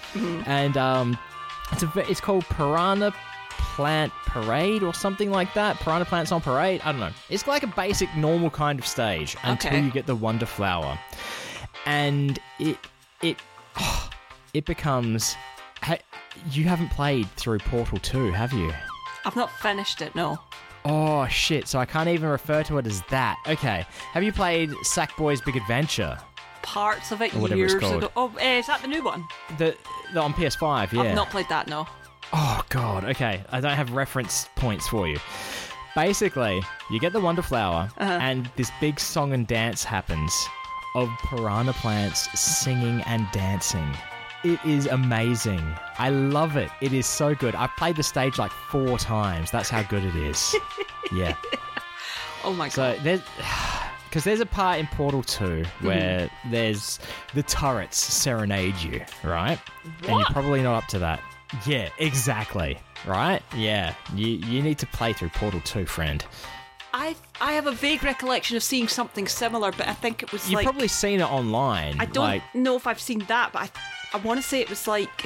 [0.45, 1.17] and um,
[1.73, 3.13] it's a, it's called Piranha
[3.76, 5.76] Plant Parade or something like that.
[5.82, 6.80] Piranha Plants on Parade.
[6.86, 7.11] I don't know.
[7.30, 9.82] It's like a basic normal kind of stage until Okay.
[9.84, 10.97] you get the Wonder Flower,
[11.86, 12.78] and it
[13.21, 13.36] it
[14.56, 15.36] it becomes.
[15.82, 15.97] Ha,
[16.51, 18.72] you haven't played through Portal Two, have you?
[19.26, 20.16] I've not finished it.
[20.16, 20.39] No.
[20.86, 21.68] Oh shit!
[21.68, 23.38] So I can't even refer to it as that.
[23.47, 23.86] Okay.
[24.14, 26.18] Have you played Sackboy's Big Adventure?
[26.62, 28.03] Parts of it Or whatever it's years called.
[28.03, 28.12] ago.
[28.16, 29.24] Oh, eh, is that the new one?
[29.60, 29.76] The,
[30.14, 31.01] the on PS5, yeah.
[31.01, 31.68] I've not played that.
[31.68, 31.88] No.
[32.34, 33.03] Oh god.
[33.06, 35.18] Okay, I don't have reference points for you.
[35.95, 40.34] Basically, you get the Wonder Flower, and this big song and dance happens
[40.95, 43.88] of piranha plants singing and dancing.
[44.45, 45.63] It is amazing.
[45.97, 46.69] I love it.
[46.79, 47.55] It is so good.
[47.55, 49.49] I've played the stage like four times.
[49.49, 50.55] That's how good it is.
[51.11, 51.35] yeah.
[52.43, 52.97] Oh my god.
[52.97, 53.21] So there's
[54.07, 55.87] because there's a part in Portal 2 mm-hmm.
[55.87, 56.99] where there's
[57.33, 59.57] the turrets serenade you, right?
[59.57, 60.09] What?
[60.09, 61.21] And you're probably not up to that.
[61.65, 62.77] Yeah, exactly.
[63.07, 63.41] Right?
[63.55, 63.95] Yeah.
[64.13, 66.23] You you need to play through Portal 2, friend.
[66.93, 70.49] I I have a vague recollection of seeing something similar, but I think it was
[70.49, 71.97] You've like probably seen it online.
[71.99, 73.69] I don't Like, know if I've seen that, but I
[74.16, 75.26] I want to say it was like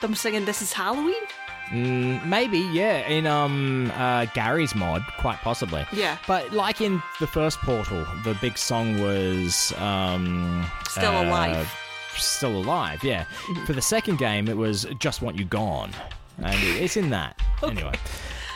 [0.00, 1.22] them singing "This Is Halloween."
[1.70, 5.84] mm, maybe, yeah, in um uh, Garry's Mod, quite possibly.
[5.92, 6.16] Yeah.
[6.26, 11.70] But like in the first Portal, the big song was um Still uh, Alive.
[12.16, 13.24] Still alive, yeah.
[13.66, 15.90] For the second game, it was Just Want You Gone,
[16.38, 17.36] and it's in that.
[17.62, 17.94] Anyway,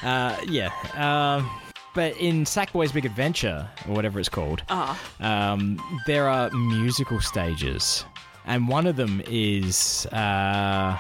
[0.03, 0.71] uh, yeah.
[0.97, 1.49] Um,
[1.95, 4.99] but in Sackboy's Big Adventure, or whatever it's called, Ah.
[5.21, 8.05] um, there are musical stages,
[8.45, 10.97] and one of them is, uh,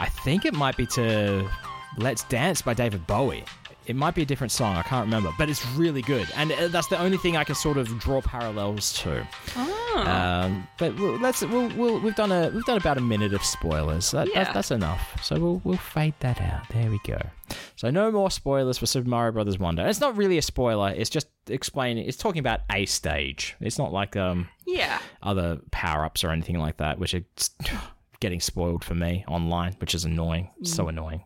[0.00, 1.48] I think it might be to
[1.96, 3.44] "Let's Dance" by David Bowie.
[3.88, 6.68] It might be a different song, I can't remember, but it's really good, and uh,
[6.68, 9.26] that's the only thing I can sort of draw parallels to.
[9.56, 10.04] Oh.
[10.06, 13.42] Um, but we'll, let's we'll, we'll, we've done a we've done about a minute of
[13.42, 14.10] spoilers.
[14.10, 14.44] That, Yeah.
[14.44, 15.24] that, that's enough.
[15.24, 16.68] So we'll we'll fade that out.
[16.68, 17.18] There we go.
[17.76, 19.86] So no more spoilers for Super Mario Brothers Wonder.
[19.86, 20.90] It's not really a spoiler.
[20.94, 22.06] It's just explaining.
[22.06, 23.56] It's talking about a stage.
[23.60, 24.98] It's not like um yeah.
[25.22, 27.24] other power ups or anything like that, which are
[28.20, 30.50] getting spoiled for me online, which is annoying.
[30.62, 31.24] So annoying.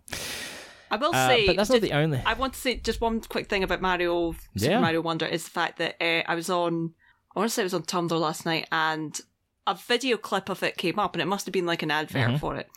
[0.93, 2.23] I will Uh, say, but that's not just- the only.
[2.25, 4.79] I want to say just one quick thing about Mario Super Yeah.
[4.81, 6.95] Mario Wonder is the fact that uh, I was on
[7.35, 9.19] I want to say it was on Tumblr last night and
[9.67, 12.29] a video clip of it came up and it must have been like an advert
[12.29, 12.37] Mm-hmm.
[12.37, 12.69] for it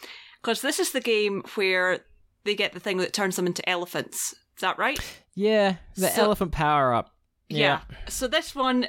[0.41, 2.05] because this is the game where
[2.45, 4.31] they get the thing that turns them into elephants.
[4.55, 4.97] Is that right?
[5.33, 7.13] Yeah, the So- elephant power up.
[7.49, 7.81] Yeah.
[8.07, 8.85] So this one,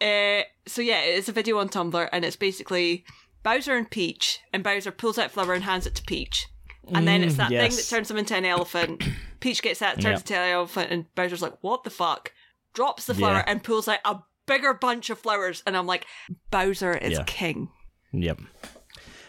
[0.00, 3.04] uh, so yeah, it's a video on Tumblr, and it's basically
[3.42, 6.46] Bowser and Peach, and Bowser pulls out flower and hands it to Peach,
[6.94, 9.02] and then it's Mm, that thing that turns him into an elephant.
[9.40, 10.18] Peach gets that, turns Yep.
[10.20, 12.32] into an elephant, and Bowser's like, "What the fuck?"
[12.74, 13.44] Drops the flower Yeah.
[13.46, 16.06] and pulls out a bigger bunch of flowers, and I'm like,
[16.50, 17.24] Bowser is Yeah.
[17.26, 17.68] king.
[18.12, 18.40] Yep.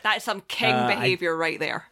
[0.03, 1.86] That is some king Uh, I- behavior right there.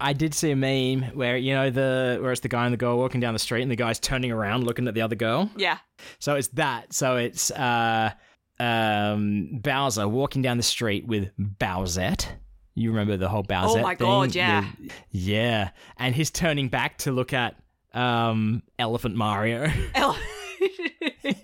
[0.00, 2.76] I did see a meme where you know the where it's the guy and the
[2.76, 5.50] girl walking down the street and the guy's turning around looking at the other girl.
[5.56, 5.78] Yeah.
[6.20, 6.92] So it's that.
[6.92, 8.10] So it's uh
[8.60, 12.28] um Bowser walking down the street with Bowsette.
[12.78, 14.06] You remember the whole Bowsette Oh my thing?
[14.06, 14.64] God, yeah.
[14.80, 15.70] The- yeah.
[15.98, 17.56] And he's turning back to look at
[17.94, 19.70] um Elephant Mario.
[19.94, 20.16] El-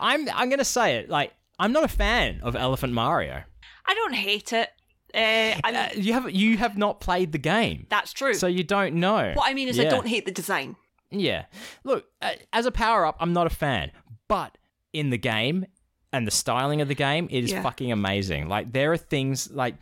[0.00, 3.42] I'm I'm gonna say it, like I'm not a fan of Elephant Mario.
[3.86, 4.70] I don't hate it.
[5.14, 7.86] Uh, I, Uh, you have you have not played the game.
[7.88, 8.34] that's true.
[8.34, 9.32] So you don't know.
[9.34, 10.76] what I mean is, I don't hate the design.
[11.10, 11.44] Yeah.
[11.84, 13.92] Look, uh, as a power up, I'm not a fan.
[14.26, 14.58] But
[14.92, 15.66] in the game
[16.12, 17.62] and the styling of the game, it is Yeah.
[17.62, 18.48] fucking amazing.
[18.48, 19.74] Like, there are things like.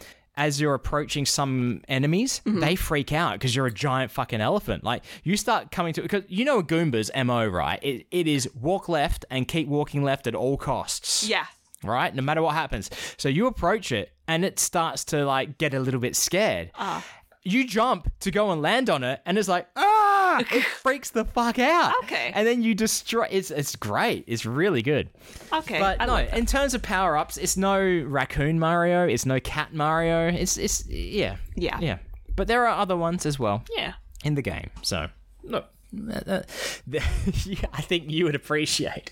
[0.46, 4.82] As you're approaching some enemies, they freak out because you're a giant fucking elephant.
[4.84, 7.78] Like you start coming to because you know a Goomba's mo right.
[7.82, 11.46] It, it is walk left and keep walking left at all costs Yeah.
[11.84, 12.14] right?
[12.14, 12.90] No matter what happens.
[13.18, 16.70] So you approach it and it starts to like get a little bit scared.
[16.74, 17.04] Ah.
[17.44, 21.24] You jump to go and land on it and it's like, ah, it freaks the
[21.24, 21.92] fuck out.
[22.04, 22.30] Okay.
[22.34, 24.24] And then you destroy it's it's great.
[24.28, 25.08] It's really good.
[25.52, 25.78] Okay.
[25.80, 29.74] But I no, like in terms of power-ups, it's no raccoon Mario, it's no cat
[29.74, 30.28] Mario.
[30.28, 31.36] It's it's yeah.
[31.56, 31.78] Yeah.
[31.80, 31.98] Yeah.
[32.36, 33.94] But there are other ones as well Yeah.
[34.24, 34.70] in the game.
[34.82, 35.08] So
[35.42, 35.66] look,
[36.32, 39.10] I think you would appreciate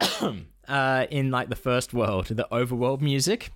[0.70, 3.50] uh, in like the first world, the overworld music.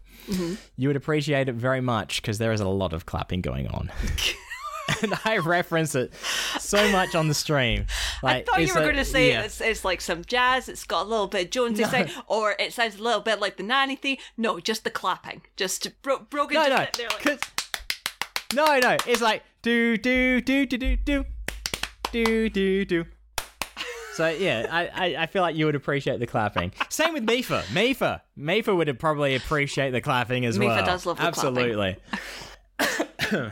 [0.76, 3.90] You would appreciate it very much because there is a lot of clapping going on.
[5.02, 6.14] and I reference it
[6.58, 7.86] so much on the stream.
[8.22, 9.42] I thought you were a- going to say yeah.
[9.42, 12.72] it's, it's like some jazz, it's got a little bit of Jonesy thing, or it
[12.72, 14.18] sounds a little bit like the nanny thing.
[14.36, 15.42] No, just the clapping.
[15.56, 16.98] Just Bro- Brogan No, just
[18.54, 18.96] no, like, no, no.
[19.06, 21.24] It's like do do do do do do
[22.12, 23.04] do do do.
[24.14, 26.72] So yeah, I, I, I feel like you would appreciate the clapping.
[26.88, 27.62] Same with Mifa.
[27.64, 28.20] Mifa.
[28.38, 30.82] Mifa would probably appreciate the clapping as Mifa well.
[30.82, 31.38] Mifa does love the clapping.
[31.38, 31.96] Absolutely.
[32.78, 33.50] uh,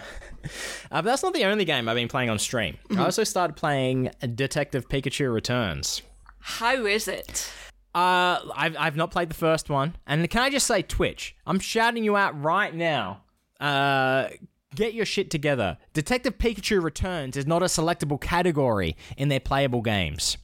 [0.91, 2.79] but that's not the only game I've been playing on stream.
[2.89, 3.01] Mm-hmm.
[3.01, 6.03] I also started playing Detective Pikachu Returns.
[6.39, 7.51] how is it?
[7.95, 9.97] Uh, I've, I've not played the first one.
[10.07, 13.23] And can I just say, Twitch, I'm shouting you out right now.
[13.61, 14.29] Uh,
[14.75, 15.77] get your shit together.
[15.93, 20.39] Detective Pikachu Returns is not a selectable category in their playable games.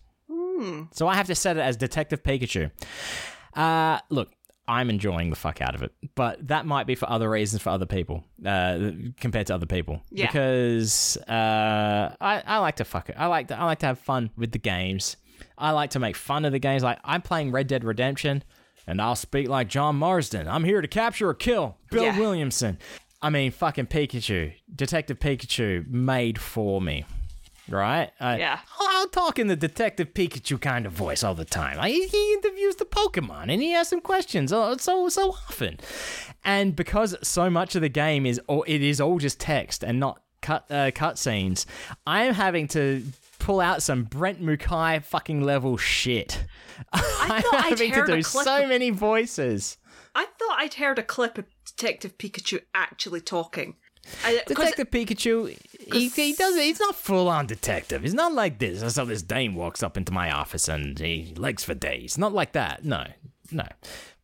[0.93, 2.71] So I have to set it as Detective Pikachu.
[3.55, 4.31] Uh, look,
[4.67, 7.71] I'm enjoying the fuck out of it, but that might be for other reasons for
[7.71, 10.03] other people uh, compared to other people.
[10.11, 10.27] Yeah.
[10.27, 13.15] Because uh, I, I like to fuck it.
[13.19, 15.17] I like to, I like to have fun with the games.
[15.57, 16.83] I like to make fun of the games.
[16.83, 18.45] Like I'm playing Red Dead Redemption,
[18.87, 20.47] and I'll speak like John Marston.
[20.49, 22.19] I'm here to capture or kill Bill Yeah.
[22.19, 22.79] Williamson.
[23.23, 27.05] I mean, fucking Pikachu, Detective Pikachu, made for me.
[27.69, 28.11] Right?
[28.21, 28.61] I, Yeah.
[28.81, 31.77] I'll talk in the Detective Pikachu kind of voice all the time.
[31.77, 35.79] Like, he, interviews the Pokemon and he asks some questions uh, so so often.
[36.45, 39.99] And because so much of the game is or it is all just text and
[40.01, 41.67] not cut uh, cutscenes,
[42.07, 43.05] I am having to
[43.39, 46.45] pull out some Brent Mukai fucking level shit.
[46.93, 49.79] I'm thought I'd having to do so many voices.
[50.15, 53.77] I thought I'd heard a clip of Detective Pikachu actually talking.
[54.25, 55.57] I, uh, 'cause- Detective Pikachu,
[55.93, 58.03] he, he does He's not full on detective.
[58.03, 58.95] He's not like this.
[58.95, 62.19] So this dame walks up into my office and he legs for days.
[62.19, 62.85] Not like that.
[62.85, 63.07] No,
[63.51, 63.67] no.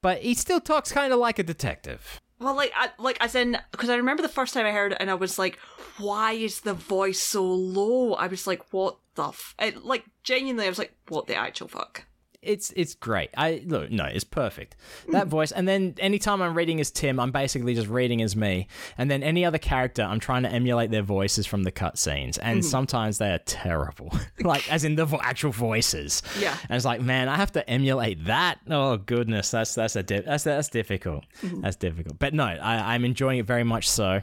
[0.02, 2.20] But he still talks kind of like a detective.
[2.40, 4.98] Well, like, I, like as in, because I remember the first time I heard it,
[5.00, 5.56] and I was like,
[5.98, 9.54] "Why is the voice so low?" I was like, "What the?" F-?
[9.58, 12.04] I, like, genuinely, I was like, "What the actual fuck?"
[12.44, 13.30] It's it's great.
[13.36, 14.76] I look no, it's perfect.
[15.08, 18.68] That voice, and then anytime I'm reading as Tim, I'm basically just reading as me.
[18.98, 22.64] And then any other character, I'm trying to emulate their voices from the cutscenes, and
[22.64, 26.22] sometimes they are terrible, like as in the vo- actual voices.
[26.38, 26.56] Yeah.
[26.68, 28.58] and it's like, man, I have to emulate that.
[28.70, 31.24] Oh goodness, that's that's a di- that's that's difficult.
[31.42, 32.18] That's difficult.
[32.18, 33.88] But no, I, I'm enjoying it very much.
[33.88, 34.20] So,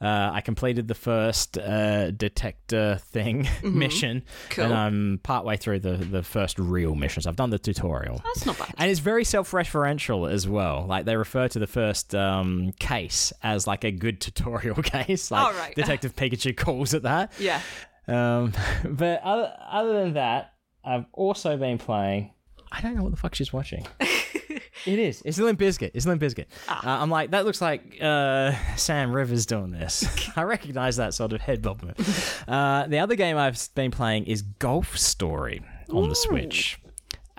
[0.00, 4.64] uh, I completed the first uh, detector thing mission, Cool.
[4.64, 7.26] and I'm partway through the the first real missions.
[7.26, 8.20] I've done the tutorial.
[8.24, 8.74] That's not bad.
[8.78, 10.86] And it's very self-referential as well.
[10.86, 15.30] Like they refer to the first um, case as like a good tutorial case.
[15.30, 15.74] Like Oh, right.
[15.74, 17.32] Detective Pikachu calls it that.
[17.38, 17.60] Yeah.
[18.08, 18.52] Um,
[18.84, 20.52] but other, other than that,
[20.84, 22.32] I've also been playing.
[22.72, 23.86] I don't know what the fuck she's watching.
[24.00, 25.22] it is.
[25.24, 25.90] It's Limp Bizkit.
[25.92, 26.46] It's Limp Bizkit.
[26.68, 30.06] Uh, I'm like, that looks like uh, Sam Rivers doing this.
[30.36, 32.44] I recognize that sort of head bob movement.
[32.48, 36.78] Uh, the other game I've been playing is Golf Story on the Switch.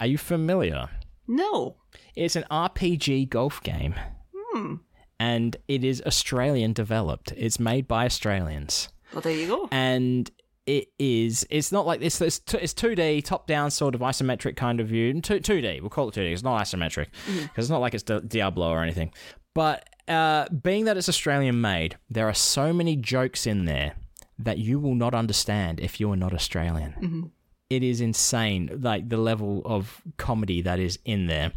[0.02, 0.90] Are you familiar?
[1.28, 1.76] No.
[2.16, 3.94] It's an RPG golf game.
[4.36, 4.76] Hmm.
[5.20, 7.34] And it is Australian developed.
[7.38, 8.90] It's made by Australians.
[9.14, 9.70] Well, there you go.
[9.72, 10.30] And
[10.66, 14.80] it is it's not like this it's, it's 2D top down sort of isometric kind
[14.80, 15.22] of view.
[15.22, 16.34] 2 2D, we'll call it 2D.
[16.34, 19.14] It's not isometric because it's not like it's Diablo or anything.
[19.54, 23.94] But uh, being that it's Australian made, there are so many jokes in there
[24.40, 27.32] that you will not understand if you are not Australian
[27.72, 31.52] it is insane like the level of comedy that is in there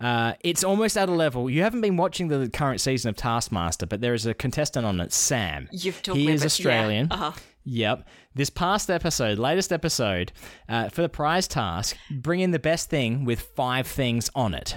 [0.00, 3.86] uh, it's almost at a level you haven't been watching the current season of taskmaster
[3.86, 7.16] but there is a contestant on it sam You've told he is about- australian Yeah.
[7.16, 7.32] Uh-huh.
[7.64, 8.08] Yep.
[8.34, 10.32] This past episode, latest episode,
[10.68, 14.76] uh, for the prize task, bring in the best thing with five things on it.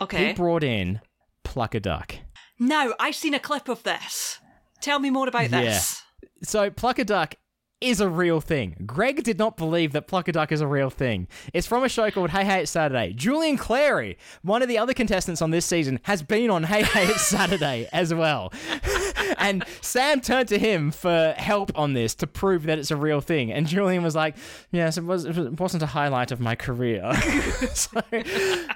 [0.00, 0.26] Okay.
[0.28, 1.00] He brought in
[1.44, 2.16] Pluck a Duck.
[2.58, 4.40] no I've seen a clip of this.
[4.80, 6.02] Tell me more about this.
[6.42, 7.36] So Pluck a Duck
[7.82, 8.74] is a real thing.
[8.86, 11.28] Greg did not believe that Pluck a Duck is a real thing.
[11.52, 13.12] It's from a show called Hey Hey It's Saturday.
[13.12, 17.04] Julian Clary, one of the other contestants on this season, has been on Hey Hey
[17.04, 18.50] It's Saturday as well.
[19.38, 23.20] and Sam turned to him for help on this to prove that it's a real
[23.20, 23.52] thing.
[23.52, 24.36] And Julian was like,
[24.72, 25.26] "Yes, it was.
[25.26, 27.12] It wasn't a highlight of my career."
[27.74, 28.00] so,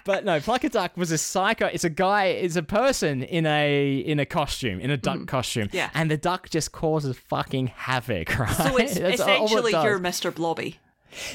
[0.05, 1.67] but no, Pluck a Duck was a psycho.
[1.67, 2.27] It's a guy.
[2.27, 5.69] It's a person in a in a costume, in a duck costume.
[5.69, 5.77] Mm-hmm.
[5.77, 5.91] Yeah.
[5.95, 8.39] and the duck just causes fucking havoc.
[8.39, 8.51] Right.
[8.51, 9.85] So it's That's all it essentially does.
[9.85, 10.35] your Mr.
[10.35, 10.79] Blobby.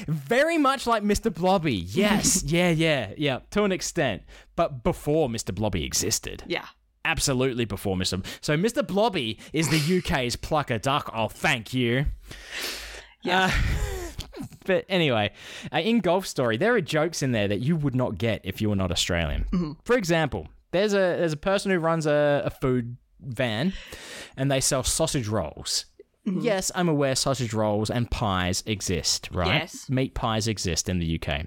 [0.06, 1.32] Very much like Mr.
[1.32, 1.74] Blobby.
[1.74, 2.42] Yes.
[2.46, 3.40] yeah, yeah, yeah.
[3.50, 4.22] To an extent.
[4.54, 5.54] But before Mr.
[5.54, 6.42] Blobby existed.
[6.46, 6.66] Yeah.
[7.04, 8.24] Absolutely before Mr.
[8.40, 8.86] So Mr.
[8.86, 11.10] Blobby is the UK's pluck a duck.
[11.14, 12.06] Oh, thank you.
[13.22, 13.52] Yeah.
[14.66, 15.32] But anyway,
[15.72, 18.60] uh, in Golf Story, there are jokes in there that you would not get if
[18.60, 19.76] you were not Australian.
[19.84, 23.72] For example, there's a there's a person who runs a, a food van,
[24.36, 25.86] and they sell sausage rolls.
[26.26, 26.40] Mm-hmm.
[26.40, 29.60] Yes, I'm aware sausage rolls and pies exist, right?
[29.60, 29.88] Yes.
[29.88, 31.46] Meat pies exist in the UK.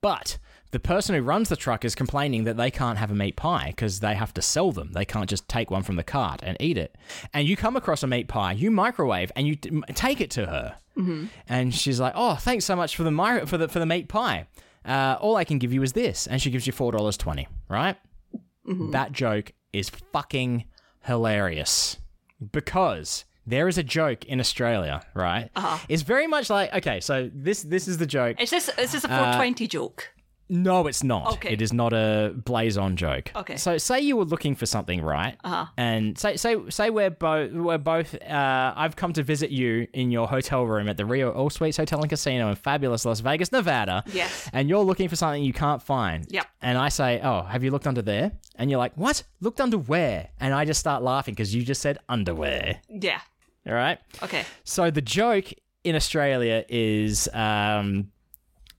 [0.00, 0.38] But
[0.72, 3.68] the person who runs the truck is complaining that they can't have a meat pie
[3.68, 4.92] because they have to sell them.
[4.92, 6.96] They can't just take one from the cart and eat it.
[7.32, 10.46] And you come across a meat pie, you microwave and you t- take it to
[10.46, 10.76] her.
[10.98, 11.26] Mm-hmm.
[11.48, 14.08] And she's like, "Oh, thanks so much for the mi- for the for the meat
[14.08, 14.48] pie.
[14.84, 17.46] Uh, all I can give you is this." And she gives you four dollars twenty.
[17.68, 17.96] Right?
[18.66, 18.92] Mm-hmm.
[18.92, 20.64] That joke is fucking
[21.04, 21.98] hilarious
[22.52, 25.02] because there is a joke in Australia.
[25.14, 25.50] Right?
[25.54, 25.78] Uh-huh.
[25.88, 27.00] It's very much like okay.
[27.00, 28.40] So this this is the joke.
[28.40, 30.12] Is this is this Uh, a 420 joke?
[30.48, 31.32] No, it's not.
[31.32, 31.54] Okay.
[31.54, 33.32] It is not a blaze on joke.
[33.34, 33.56] Okay.
[33.56, 35.36] So say you were looking for something, right?
[35.42, 35.66] Uh-huh.
[35.76, 40.12] And say say say we're both we're both uh, I've come to visit you in
[40.12, 43.50] your hotel room at the Rio All Suites Hotel and Casino in fabulous Las Vegas,
[43.50, 44.04] Nevada.
[44.12, 44.48] Yes.
[44.52, 46.26] And you're looking for something you can't find.
[46.30, 46.46] Yep.
[46.62, 49.24] And I say, "Oh, have you looked under there?" And you're like, "What?
[49.40, 52.80] Looked under where?" And I just start laughing because you just said underwear.
[52.88, 53.20] Yeah.
[53.66, 53.98] All right?
[54.22, 54.44] Okay.
[54.64, 55.46] So the joke
[55.84, 58.10] in Australia is, um,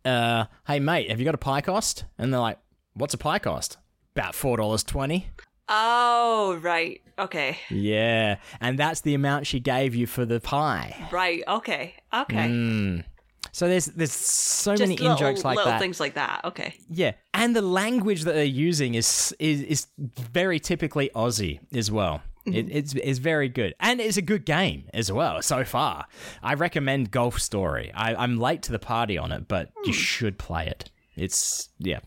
[0.06, 2.60] uh, "Hey mate, have you got a pie cost?" And they're like,
[2.94, 3.78] "What's a pie cost?"
[4.16, 5.30] About four dollars twenty.
[5.70, 7.02] Oh, right.
[7.20, 7.58] Okay.
[7.70, 10.96] Yeah, and that's the amount she gave you for the pie.
[11.12, 11.44] Right.
[11.48, 11.96] Okay.
[12.14, 12.48] Okay.
[12.48, 13.04] Mm.
[13.52, 15.80] So there's there's so Just many in jokes like little that.
[15.80, 16.42] things like that.
[16.46, 16.76] Okay.
[16.90, 22.22] Yeah, and the language that they're using is is, is very typically Aussie as well.
[22.48, 26.06] It, it's it's very good, and it's a good game as well so far.
[26.42, 27.92] I recommend Golf Story.
[27.94, 30.90] I, I'm late to the party on it, but you should play it.
[31.16, 32.00] It's yeah,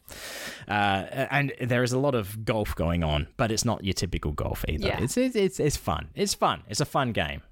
[0.69, 4.31] uh, and there is a lot of golf going on, but it's not your typical
[4.33, 4.87] golf either.
[4.87, 5.03] Yeah.
[5.03, 6.11] It's, it's it's it's fun.
[6.15, 6.63] It's fun.
[6.69, 7.43] It's a fun game.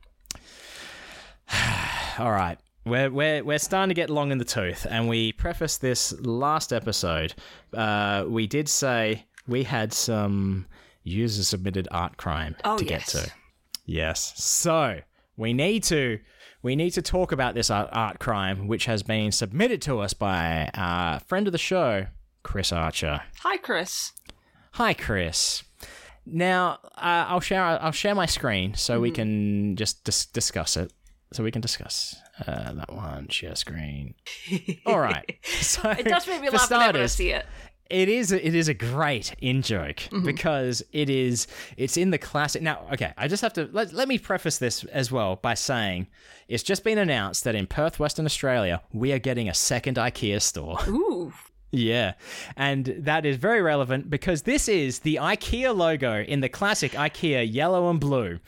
[2.19, 2.59] All right.
[2.85, 6.73] We're, we're, we're starting to get long in the tooth, and we prefaced this last
[6.73, 7.35] episode.
[7.75, 10.67] Uh, we did say we had some
[11.09, 13.13] user submitted art crime Oh, to yes.
[13.13, 13.33] get to.
[13.87, 14.33] Yes.
[14.37, 15.01] So
[15.37, 16.19] we need to
[16.63, 20.13] we need to talk about this art, art crime, which has been submitted to us
[20.13, 22.07] by a friend of the show,
[22.43, 23.23] Chris Archer.
[23.41, 24.13] Hi, Chris.
[24.73, 25.63] Hi, Chris.
[26.27, 29.03] Now uh, I'll share I'll share my screen so Mm-hmm.
[29.03, 30.93] we can just dis- discuss it.
[31.33, 34.15] So we can discuss uh, that one share screen.
[34.87, 35.37] All right.
[35.45, 37.45] So It does make me laugh whenever I starters, see it.
[37.91, 40.25] It is it is a great in joke Mm-hmm.
[40.25, 44.09] because it is it's in the classic now okay i just have to let, let
[44.09, 46.07] me preface this as well by saying
[46.49, 50.41] it's just been announced that in perth western australia we are getting a second ikea
[50.43, 51.33] store Ooh.
[51.71, 52.13] yeah
[52.57, 57.51] and that is very relevant because this is the ikea logo in the classic ikea
[57.51, 58.39] yellow and blue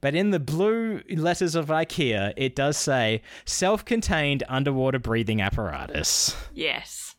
[0.00, 7.14] but in the blue letters of ikea it does say self-contained underwater breathing apparatus Yes.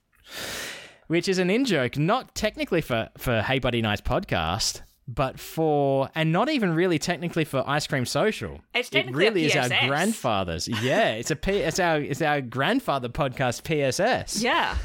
[1.09, 6.09] Which is an in joke, not technically for for Hey Buddy Nice podcast, but for
[6.13, 8.61] and not even really technically for Ice Cream Social.
[8.75, 10.67] It's it technically a really is our grandfather's.
[10.67, 14.41] Yeah, it's a P, it's our it's our grandfather podcast PSS.
[14.41, 14.77] Yeah.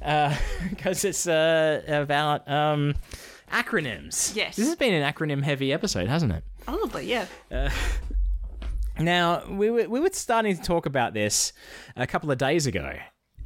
[0.70, 2.94] because it's uh, about um
[3.52, 4.34] acronyms.
[4.34, 4.56] Yes.
[4.56, 6.42] this has been an acronym heavy episode, hasn't it?
[6.66, 7.26] Oh, but yeah.
[8.98, 11.52] Now, we were, we were starting to talk about this
[11.96, 12.96] a couple of days ago,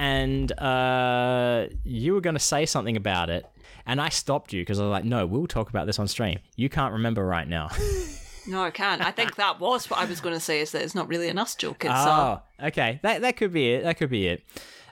[0.00, 3.44] and uh, you were going to say something about it,
[3.86, 6.38] and I stopped you because I was like, no, we'll talk about this on stream.
[6.56, 7.68] You can't remember right now.
[8.46, 9.04] No, I can't.
[9.04, 10.60] I think that was what I was going to say.
[10.60, 11.84] Is that it's not really an us joke.
[11.84, 12.98] It's uh, oh, okay.
[13.02, 13.84] That, that could be it.
[13.84, 14.42] That could be it.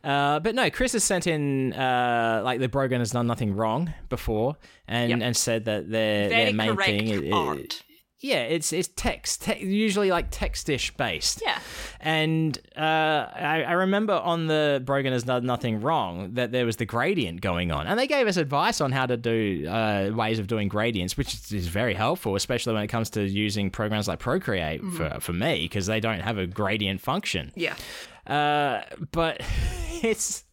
[0.04, 3.92] Uh, but no, Chris has sent in uh, like the Brogan has done nothing wrong
[4.10, 4.56] before,
[4.86, 5.20] and, Yep.
[5.22, 7.82] and said that their very their main thing, i- i- art.
[8.20, 11.40] Yeah, it's it's text, te- usually like textish based.
[11.44, 11.60] Yeah.
[12.00, 16.76] And uh, I, I remember on the Brogan has done nothing wrong that there was
[16.76, 20.40] the gradient going on, and they gave us advice on how to do uh, ways
[20.40, 24.18] of doing gradients, which is, very helpful, especially when it comes to using programs like
[24.18, 27.52] Procreate for for me because they don't have a gradient function.
[27.54, 27.74] Yeah.
[28.26, 29.40] Uh, but
[30.02, 30.44] it's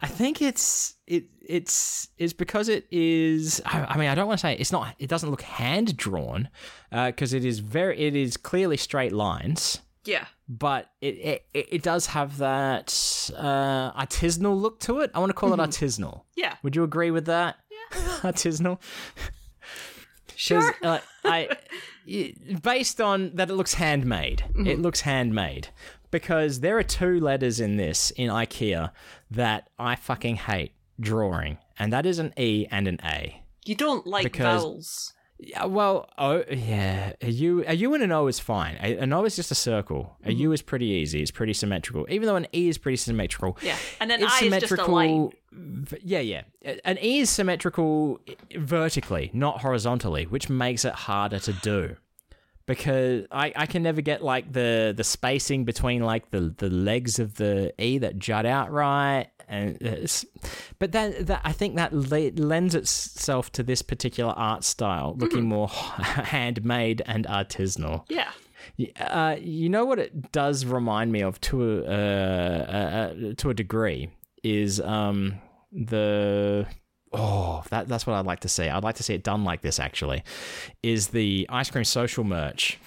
[0.00, 3.60] I think it's it it's it's because it is.
[3.66, 4.94] I, I mean, I don't want to say it's not.
[4.98, 6.48] It doesn't look hand drawn
[6.90, 7.98] because it is very.
[8.00, 10.26] It is clearly straight lines, Yeah.
[10.48, 12.88] but it it, it does have that
[13.36, 15.10] uh, artisanal look to it.
[15.14, 16.22] I want to call it artisanal.
[16.36, 16.56] Yeah.
[16.62, 17.56] Would you agree with that?
[17.70, 17.98] Yeah.
[18.22, 18.78] artisanal.
[20.34, 20.74] Sure.
[20.82, 21.48] uh, I,
[22.62, 24.42] based on that, it looks handmade.
[24.56, 25.68] It looks handmade
[26.12, 28.92] because there are two letters in this in IKEA
[29.32, 33.42] that I fucking hate drawing, and that is an E and an A.
[33.64, 35.12] You don't like Because- vowels.
[35.44, 38.76] Yeah, well, oh yeah, a U, a U and an O is fine.
[38.80, 40.16] A, an O is just a circle.
[40.24, 41.20] A U is pretty easy.
[41.20, 42.06] It's pretty symmetrical.
[42.08, 43.58] Even though an E is pretty symmetrical.
[43.60, 43.76] Yeah.
[44.00, 45.32] And an it's I is just a line.
[46.00, 46.42] Yeah, yeah.
[46.84, 48.20] An E is symmetrical
[48.56, 51.96] vertically, not horizontally, which makes it harder to do.
[52.72, 57.18] Because I, I can never get like the the spacing between like the, the legs
[57.18, 59.76] of the E that jut out right, and
[60.78, 65.44] but that that I think that le- lends itself to this particular art style, looking
[65.44, 68.04] more handmade and artisanal.
[68.08, 68.30] Yeah.
[68.98, 73.50] Uh, you know what it does remind me of to a uh, uh, uh, to
[73.50, 74.08] a degree
[74.42, 75.34] is um
[75.72, 76.66] the
[77.12, 78.68] oh that that's what I'd like to see.
[78.68, 80.22] I'd like to see it done like this actually.
[80.82, 82.78] Is the ice cream social merch.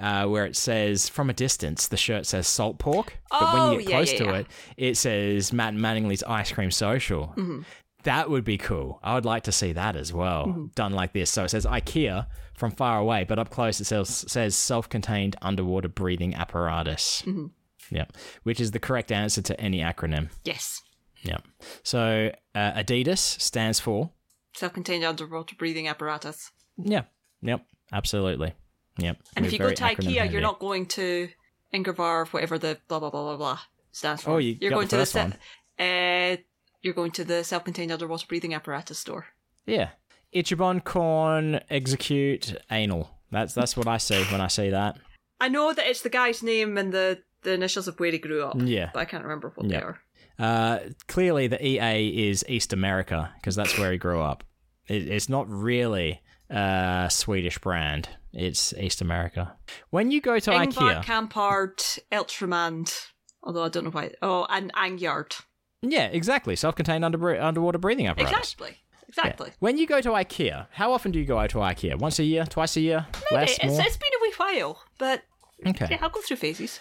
[0.00, 3.72] Uh, where it says from a distance, the shirt says salt pork, but when Oh,
[3.72, 4.34] you get yeah, close yeah, to yeah.
[4.36, 4.46] it,
[4.78, 7.26] it says Matt Manningly's ice cream social.
[7.36, 7.62] Mm-hmm.
[8.04, 8.98] That would be cool.
[9.02, 10.66] I would like to see that as well, Mm-hmm.
[10.74, 11.28] done like this.
[11.30, 15.88] So it says IKEA from far away, but up close it says, says self-contained underwater
[15.88, 17.22] breathing apparatus.
[17.26, 17.46] Mm-hmm.
[17.94, 18.06] Yeah,
[18.44, 20.30] which is the correct answer to any acronym.
[20.44, 20.80] Yes.
[21.22, 21.38] Yeah.
[21.82, 24.10] So uh, Adidas stands for.
[24.54, 26.50] Self-contained underwater breathing apparatus.
[26.76, 27.02] Yeah.
[27.42, 27.64] Yep.
[27.92, 28.54] Absolutely.
[28.98, 29.18] Yep.
[29.36, 31.28] And We're if you go to IKEA, you're not going to
[31.74, 33.58] Ingvar, whatever the blah blah blah blah blah
[33.92, 34.32] stands for.
[34.32, 35.34] Oh, you are going the to the one.
[35.78, 36.36] se- uh,
[36.82, 39.26] you're going to the self-contained underwater breathing apparatus store.
[39.66, 39.90] Yeah.
[40.34, 43.10] Ichibon corn execute anal.
[43.30, 44.98] That's that's what I see when I see that.
[45.40, 48.42] I know that it's the guy's name and the the initials of where he grew
[48.44, 48.56] up.
[48.58, 48.90] Yeah.
[48.92, 49.78] but I can't remember what Yeah.
[49.78, 50.00] they are.
[50.40, 54.42] Uh, clearly, the EA is East America because that's where he grew up.
[54.88, 58.08] It, it's not really a Swedish brand.
[58.32, 59.54] It's East America.
[59.90, 63.06] When you go to Ingvar, IKEA, Kamprad, Eltremand.
[63.42, 64.12] Although I don't know why.
[64.22, 65.40] Oh, and Angyard.
[65.82, 68.52] yeah, exactly, self-contained under, underwater breathing apparatus.
[68.52, 68.76] Exactly.
[69.08, 69.50] Exactly.
[69.58, 71.98] When you go to IKEA, how often do you go to IKEA?
[71.98, 73.80] Once a year, twice a year, less, It's, more?
[73.80, 75.22] it's been a wee while, but
[75.66, 75.88] okay.
[75.90, 76.80] yeah, I'll go through phases.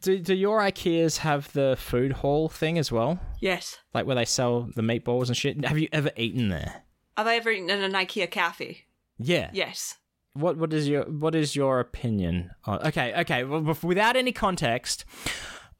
[0.00, 3.20] Do, do your IKEAs have the food hall thing as well?
[3.40, 3.78] Yes.
[3.92, 5.64] Like where they sell the meatballs and shit?
[5.64, 6.82] Have you ever eaten there?
[7.16, 8.84] Have I ever eaten in an IKEA cafe?
[9.18, 9.50] Yeah.
[9.52, 9.96] Yes.
[10.32, 12.50] What what is your what is your opinion?
[12.64, 13.44] On, okay, okay.
[13.44, 15.04] Well, without any context,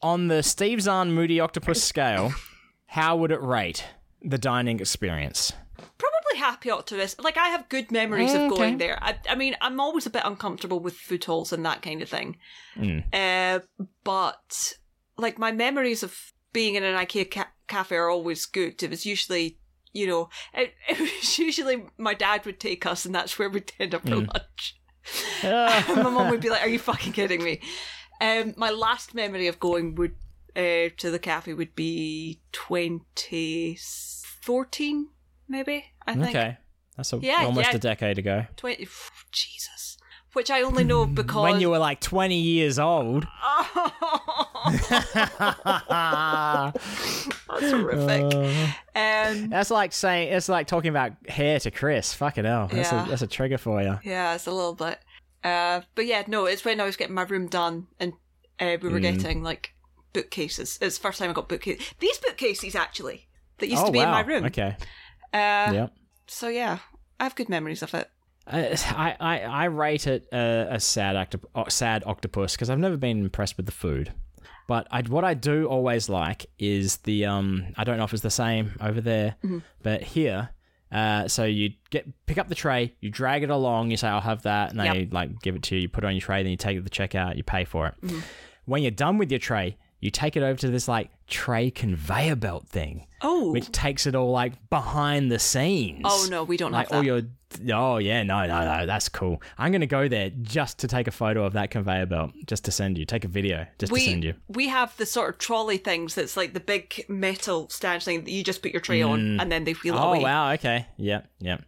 [0.00, 2.32] on the Steve Zahn Moody Octopus scale,
[2.86, 3.84] how would it rate
[4.22, 5.52] the dining experience?
[5.76, 7.20] Probably happy optimist.
[7.22, 8.56] Like I have good memories Mm, of okay.
[8.56, 8.98] going there.
[9.02, 12.08] I, I mean, I'm always a bit uncomfortable with food halls and that kind of
[12.08, 12.38] thing.
[12.76, 13.04] Mm.
[13.12, 13.60] Uh,
[14.02, 14.72] but
[15.16, 18.82] like my memories of being in an IKEA ca- cafe are always good.
[18.82, 19.58] It was usually,
[19.92, 23.72] you know, it, it was usually my dad would take us, and that's where we'd
[23.80, 24.28] end up for Mm.
[24.32, 24.76] lunch.
[25.42, 27.60] My mum would be like, "Are you fucking kidding me?"
[28.22, 30.14] Um, my last memory of going would
[30.56, 35.08] uh, to the cafe would be 2014,
[35.48, 35.84] maybe.
[36.06, 36.28] I think.
[36.30, 36.56] okay,
[36.96, 37.76] that's a, Yeah, almost yeah.
[37.76, 38.46] a decade ago.
[38.56, 38.86] 20
[39.32, 39.96] Jesus.
[40.34, 43.24] Which I only know because When you were like twenty years old.
[45.94, 48.74] That's horrific.
[48.96, 52.14] Uh, Um, that's like saying it's like talking about hair to Chris.
[52.14, 52.68] Fuck it hell.
[52.70, 53.04] That's Yeah.
[53.06, 53.98] a that's a trigger for you.
[54.04, 54.98] yeah, it's a little bit.
[55.42, 58.12] Uh, but yeah, no, it's when I was getting my room done and
[58.60, 59.02] uh, we were Mm.
[59.02, 59.74] getting like
[60.12, 60.78] bookcases.
[60.80, 61.92] It's the first time I got bookcases.
[61.98, 63.28] These bookcases actually
[63.58, 64.04] that used oh to be wow.
[64.04, 64.44] in my room.
[64.44, 64.76] Okay.
[65.34, 65.92] Uh, Yep.
[66.26, 66.78] So yeah,
[67.20, 68.08] I have good memories of it.
[68.46, 72.96] Uh, I, I, I rate it uh, a sad octop- sad octopus because I've never
[72.96, 74.12] been impressed with the food.
[74.68, 78.22] But I, what I do always like is the um I don't know if it's
[78.22, 79.36] the same over there,
[79.82, 80.50] but here,
[80.92, 84.20] uh, so you get pick up the tray, you drag it along, you say I'll
[84.22, 85.12] have that, and they Yep.
[85.12, 86.80] like give it to you, you put it on your tray, then you take it
[86.80, 87.94] to the checkout, you pay for it.
[88.64, 92.36] When you're done with your tray, you take it over to this like tray conveyor
[92.36, 96.02] belt thing, Oh, which takes it all like behind the scenes.
[96.04, 97.22] Oh no, we don't like all your
[97.72, 99.40] oh yeah no no no that's cool.
[99.56, 102.70] I'm gonna go there just to take a photo of that conveyor belt just to
[102.70, 104.34] send you take a video just to send you.
[104.48, 108.30] we have the sort of trolley things that's like the big metal stand thing that
[108.30, 109.40] you just put your tray on mm.
[109.40, 110.22] and then they wheel it oh away.
[110.22, 111.62] wow okay yep yep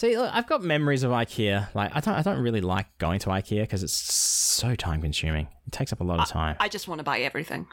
[0.00, 3.18] see look, i've got memories of ikea like i don't i don't really like going
[3.18, 6.68] to ikea because it's so time consuming it takes up a lot of time I
[6.68, 7.66] just want to buy everything.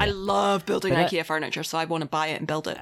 [0.00, 2.66] I love building But that- IKEA furniture, so I want to buy it and build
[2.66, 2.78] it.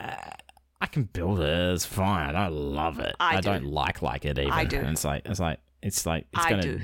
[0.81, 1.49] I can build it.
[1.75, 2.25] It's fine.
[2.37, 3.15] I don't love it.
[3.19, 3.51] I I, do.
[3.51, 4.53] don't like like it even.
[4.53, 4.79] I do.
[4.79, 6.81] And it's like it's like it's like it's I gonna do.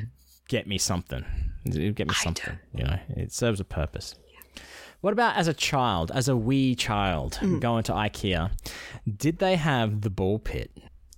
[0.48, 1.24] get me something.
[1.64, 2.24] It'll get me I do.
[2.24, 2.58] something.
[2.74, 4.16] You know, it serves a purpose.
[5.00, 7.60] What about as a child, as a wee child, Mm.
[7.60, 8.50] going to IKEA?
[9.24, 10.70] Did they have the ball pit?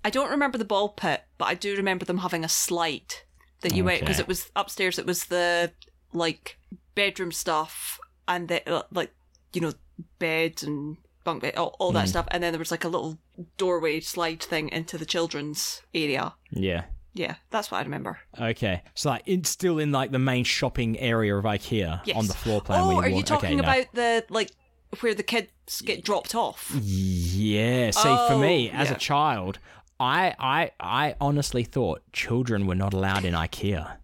[0.09, 3.13] I don't remember the ball pit, but I do remember them having a slide
[3.61, 4.99] that you went because it was upstairs.
[4.99, 5.73] It was the
[6.15, 6.59] like
[6.95, 9.13] bedroom stuff and the uh, like
[9.53, 9.73] you know
[10.19, 12.09] bed and bunk bed, all, all that Mm.
[12.15, 13.19] stuff, and then there was like a little
[13.59, 16.33] doorway slide thing into the children's area.
[16.51, 16.85] Yeah.
[17.13, 18.19] Yeah, that's what I remember.
[18.41, 18.83] Okay.
[18.95, 22.17] So like it's still in like the main shopping area of IKEA Yes.
[22.17, 22.81] on the floor plan.
[22.81, 23.63] Oh, where are you talking okay, no.
[23.63, 24.53] about the like
[25.01, 26.73] where the kids get dropped off?
[26.81, 27.91] Yeah.
[27.91, 28.95] See, for me Oh, as yeah.
[28.95, 29.59] a child,
[30.01, 33.97] I I I honestly thought children were not allowed in IKEA.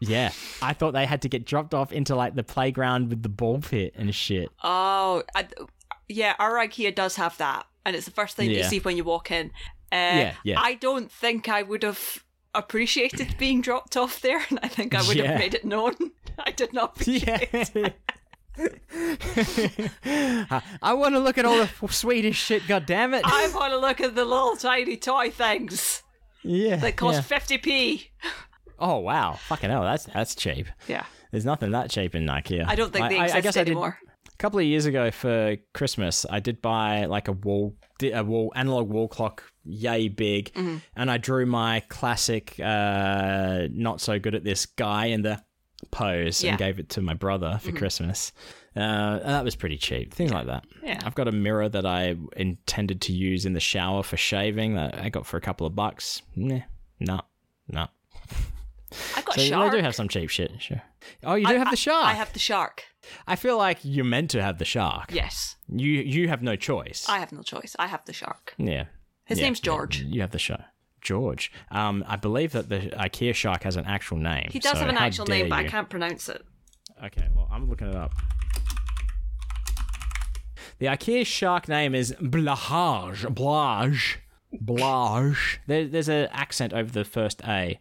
[0.00, 0.30] yeah,
[0.62, 3.58] I thought they had to get dropped off into like the playground with the ball
[3.60, 4.48] pit and shit.
[4.62, 5.48] Oh, I,
[6.08, 9.04] yeah, our IKEA does have that, and it's the first thing you see when you
[9.04, 9.46] walk in.
[9.92, 10.60] Uh, Yeah, yeah.
[10.60, 12.22] I don't think I would have
[12.54, 15.32] appreciated being dropped off there, and I think I would Yeah.
[15.32, 15.94] have made it known.
[16.38, 17.88] I did not appreciate Yeah.
[20.82, 22.66] I want to look at all the f- Swedish shit.
[22.66, 23.22] God damn it!
[23.24, 26.02] I want to look at the little tiny toy things
[26.42, 26.76] yeah.
[26.76, 27.38] that cost yeah.
[27.38, 28.06] 50p.
[28.78, 29.34] Oh wow!
[29.48, 30.66] Fucking hell, that's that's cheap.
[30.88, 31.04] Yeah.
[31.30, 32.64] There's nothing that cheap in IKEA.
[32.66, 33.98] I don't think they I, exist I guess I did, anymore.
[34.32, 38.52] A couple of years ago for Christmas, I did buy like a wall, a wall
[38.54, 40.76] analog wall clock, yay big, Mm-hmm.
[40.94, 45.42] and I drew my classic, uh, not so good at this guy in the
[45.90, 46.50] pose Yeah.
[46.50, 48.32] and gave it to my brother for Christmas.
[48.76, 48.80] Uh,
[49.22, 50.12] and that was pretty cheap.
[50.12, 50.64] Things like that.
[50.82, 51.00] Yeah.
[51.04, 54.98] I've got a mirror that I intended to use in the shower for shaving that
[54.98, 56.20] I got for a couple of bucks.
[56.34, 56.60] Nah,
[57.00, 57.20] no,
[57.68, 57.86] no.
[59.16, 59.72] I got So shark.
[59.72, 60.82] do have some cheap shit, sure.
[61.24, 62.04] Oh, you do I- have the shark.
[62.06, 62.84] I have the shark.
[63.26, 65.10] I feel like you're meant to have the shark.
[65.12, 65.56] Yes.
[65.68, 67.06] You you have no choice.
[67.08, 67.76] I have no choice.
[67.78, 68.54] I have the shark.
[68.58, 68.86] yeah.
[69.24, 70.02] His Yeah, name's yeah, George.
[70.02, 70.62] you have the shark.
[71.00, 71.52] George.
[71.70, 74.48] Um, I believe that the IKEA shark has an actual name.
[74.50, 76.44] He does so have an actual name, but I can't pronounce it.
[77.04, 78.14] Okay, well, I'm looking it up.
[80.78, 83.24] The IKEA shark name is Blahage.
[83.34, 84.16] Blage.
[84.52, 85.58] Blage.
[85.66, 87.80] There, there's an accent over the first A.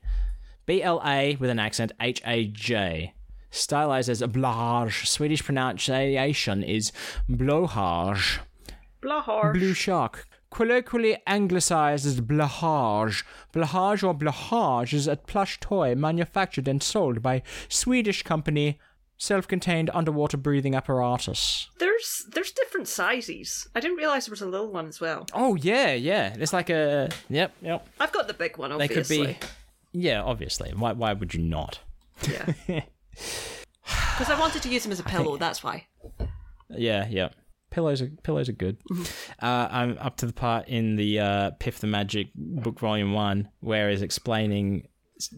[0.66, 3.14] B L A with an accent, H A J.
[3.52, 5.06] Stylized as Blage.
[5.06, 6.92] Swedish pronunciation is.
[7.30, 8.40] Blahar.
[9.02, 10.28] Blue shark.
[10.56, 13.26] Colloquially anglicized as blahage.
[13.52, 18.80] Blahage or blahage is a plush toy manufactured and sold by Swedish company
[19.18, 21.70] self-contained underwater breathing apparatus.
[21.80, 23.68] There's there's different sizes.
[23.76, 25.28] I didn't realize there was a little one as well.
[25.34, 26.34] Oh yeah, yeah.
[26.40, 27.86] It's like a yep, yep.
[28.00, 29.48] I've got the big one, Obviously, They could be
[29.92, 30.72] Yeah, obviously.
[30.72, 31.80] Why why would you not?
[32.30, 32.84] Yeah.
[33.84, 35.36] Because I wanted to use him as a pillow.
[35.36, 35.88] That's why.
[36.70, 37.30] Yeah, yeah.
[37.76, 38.78] Pillows are pillows are good.
[39.42, 43.50] Uh, I'm up to the part in the uh, Piff the Magic book volume one
[43.60, 44.88] where he's explaining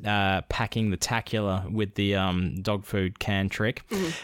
[0.06, 3.82] uh, packing the tacula with the um, dog food can trick,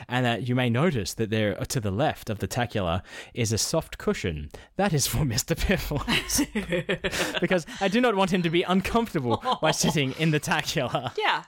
[0.07, 3.01] and that you may notice that there to the left of the tacula
[3.33, 4.51] is a soft cushion.
[4.75, 6.41] That is for Mister Piffles,
[7.41, 11.13] because I do not want him to be uncomfortable by sitting in the tacula.
[11.17, 11.45] Yeah.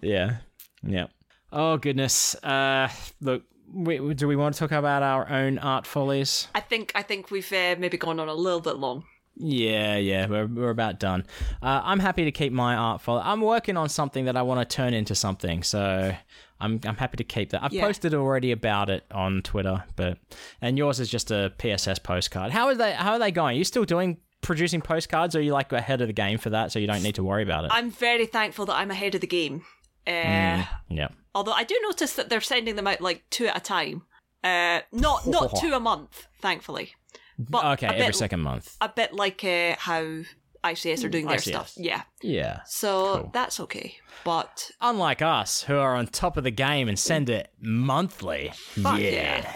[0.00, 0.36] Yeah.
[0.82, 1.06] Yeah.
[1.52, 2.36] Oh goodness.
[2.36, 2.88] Uh,
[3.20, 6.48] look, we, do we want to talk about our own art follies?
[6.54, 9.04] I think I think we've uh, maybe gone on a little bit long.
[9.36, 11.24] Yeah, yeah, we're, we're about done.
[11.62, 13.22] Uh, I'm happy to keep my art folly.
[13.24, 16.14] I'm working on something that I want to turn into something, so
[16.60, 17.62] I'm I'm happy to keep that.
[17.62, 17.86] I've Yeah.
[17.86, 20.18] posted already about it on Twitter, but
[20.60, 22.50] and yours is just a PSS postcard.
[22.52, 22.92] How are they?
[22.92, 23.54] How are they going?
[23.54, 26.50] Are you still doing producing postcards, or are you like ahead of the game for
[26.50, 27.70] that, so you don't need to worry about it?
[27.72, 29.62] I'm very thankful that I'm ahead of the game.
[30.06, 31.08] Uh, yeah.
[31.34, 34.02] Although I do notice that they're sending them out like two at a time.
[34.42, 36.94] Uh, not not two a month, thankfully.
[37.38, 38.76] But okay, every bit, second month.
[38.80, 40.22] A bit like uh, how
[40.64, 41.42] ICS are doing their ICS.
[41.48, 41.72] stuff.
[41.76, 42.02] Yeah.
[42.22, 42.60] Yeah.
[42.66, 43.30] So Cool.
[43.32, 43.96] that's okay.
[44.24, 48.52] But Unlike us, who are on top of the game and send it monthly.
[48.54, 49.50] Fuck yeah.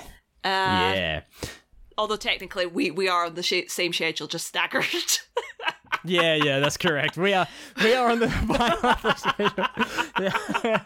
[0.44, 1.20] uh, Yeah.
[1.98, 4.84] although technically we, we are on the sh- same schedule, just staggered.
[6.06, 7.16] Yeah, yeah, that's correct.
[7.16, 7.46] We are
[7.82, 9.66] we are on the bi-monthly schedule.
[10.64, 10.82] Yeah.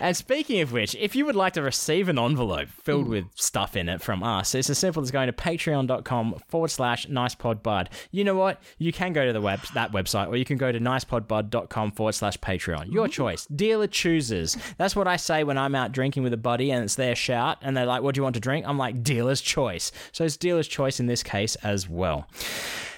[0.00, 3.10] And speaking of which, if you would like to receive an envelope filled hmm.
[3.10, 7.06] with stuff in it from us, it's as simple as going to patreon.com forward slash
[7.06, 7.88] nicepodbud.
[8.10, 8.62] You know what?
[8.78, 12.12] You can go to the web that website or you can go to nicepodbud.com forward
[12.12, 12.92] slash Patreon.
[12.92, 13.12] Your hmm.
[13.12, 13.46] choice.
[13.46, 14.56] Dealer chooses.
[14.78, 17.58] That's what I say when I'm out drinking with a buddy and it's their shout
[17.60, 18.66] and they're like, What do you want to drink?
[18.66, 19.92] I'm like, dealer's choice.
[20.12, 22.26] So it's dealer's choice in this case as well.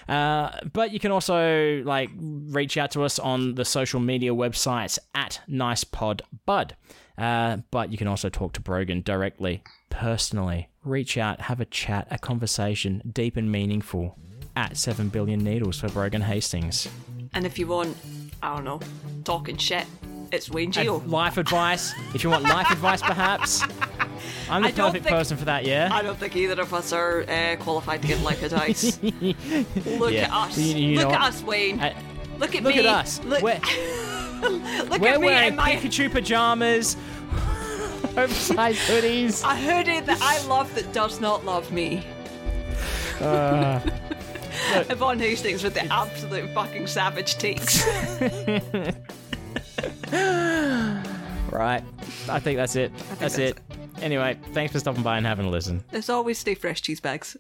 [0.09, 4.99] Uh, but you can also like reach out to us on the social media websites
[5.15, 6.73] at NicePodBud.
[7.19, 10.69] Uh, but you can also talk to Brogan directly, personally.
[10.85, 14.19] Reach out, have a chat, a conversation, deep and meaningful,
[14.57, 16.89] at 7 billion needles for Brogan Hastings.
[17.35, 17.97] And if you want,
[18.43, 18.81] I don't know,
[19.25, 19.87] talking shit,
[20.33, 21.07] it's Wayne Gio.
[21.09, 23.63] life advice, if you want life advice, perhaps.
[24.51, 25.89] I'm the I perfect think- person for that, yeah?
[25.93, 28.99] I don't think either of us are uh, qualified to give life advice.
[29.03, 30.25] Look Yeah.
[30.25, 30.59] at us.
[30.59, 31.29] You- you Look at what?
[31.29, 31.81] us, Wayne.
[31.81, 31.95] Uh,
[32.39, 32.83] look at Look me.
[32.83, 33.21] Look at us.
[33.25, 33.55] Look, We're,
[34.43, 36.97] look at me wearing in my Pikachu pajamas,
[38.17, 39.43] oversized hoodies.
[39.45, 42.05] a hoodie that I love that does not love me.
[43.21, 43.81] Uh,
[44.91, 47.85] Yvonne Hastings with the absolute fucking savage takes.
[51.51, 51.83] right.
[52.29, 52.93] I think that's it.
[52.97, 53.59] that's, that's it.
[54.01, 55.83] Anyway, thanks for stopping by and having a listen.
[55.93, 57.37] As always, stay fresh, cheese bags.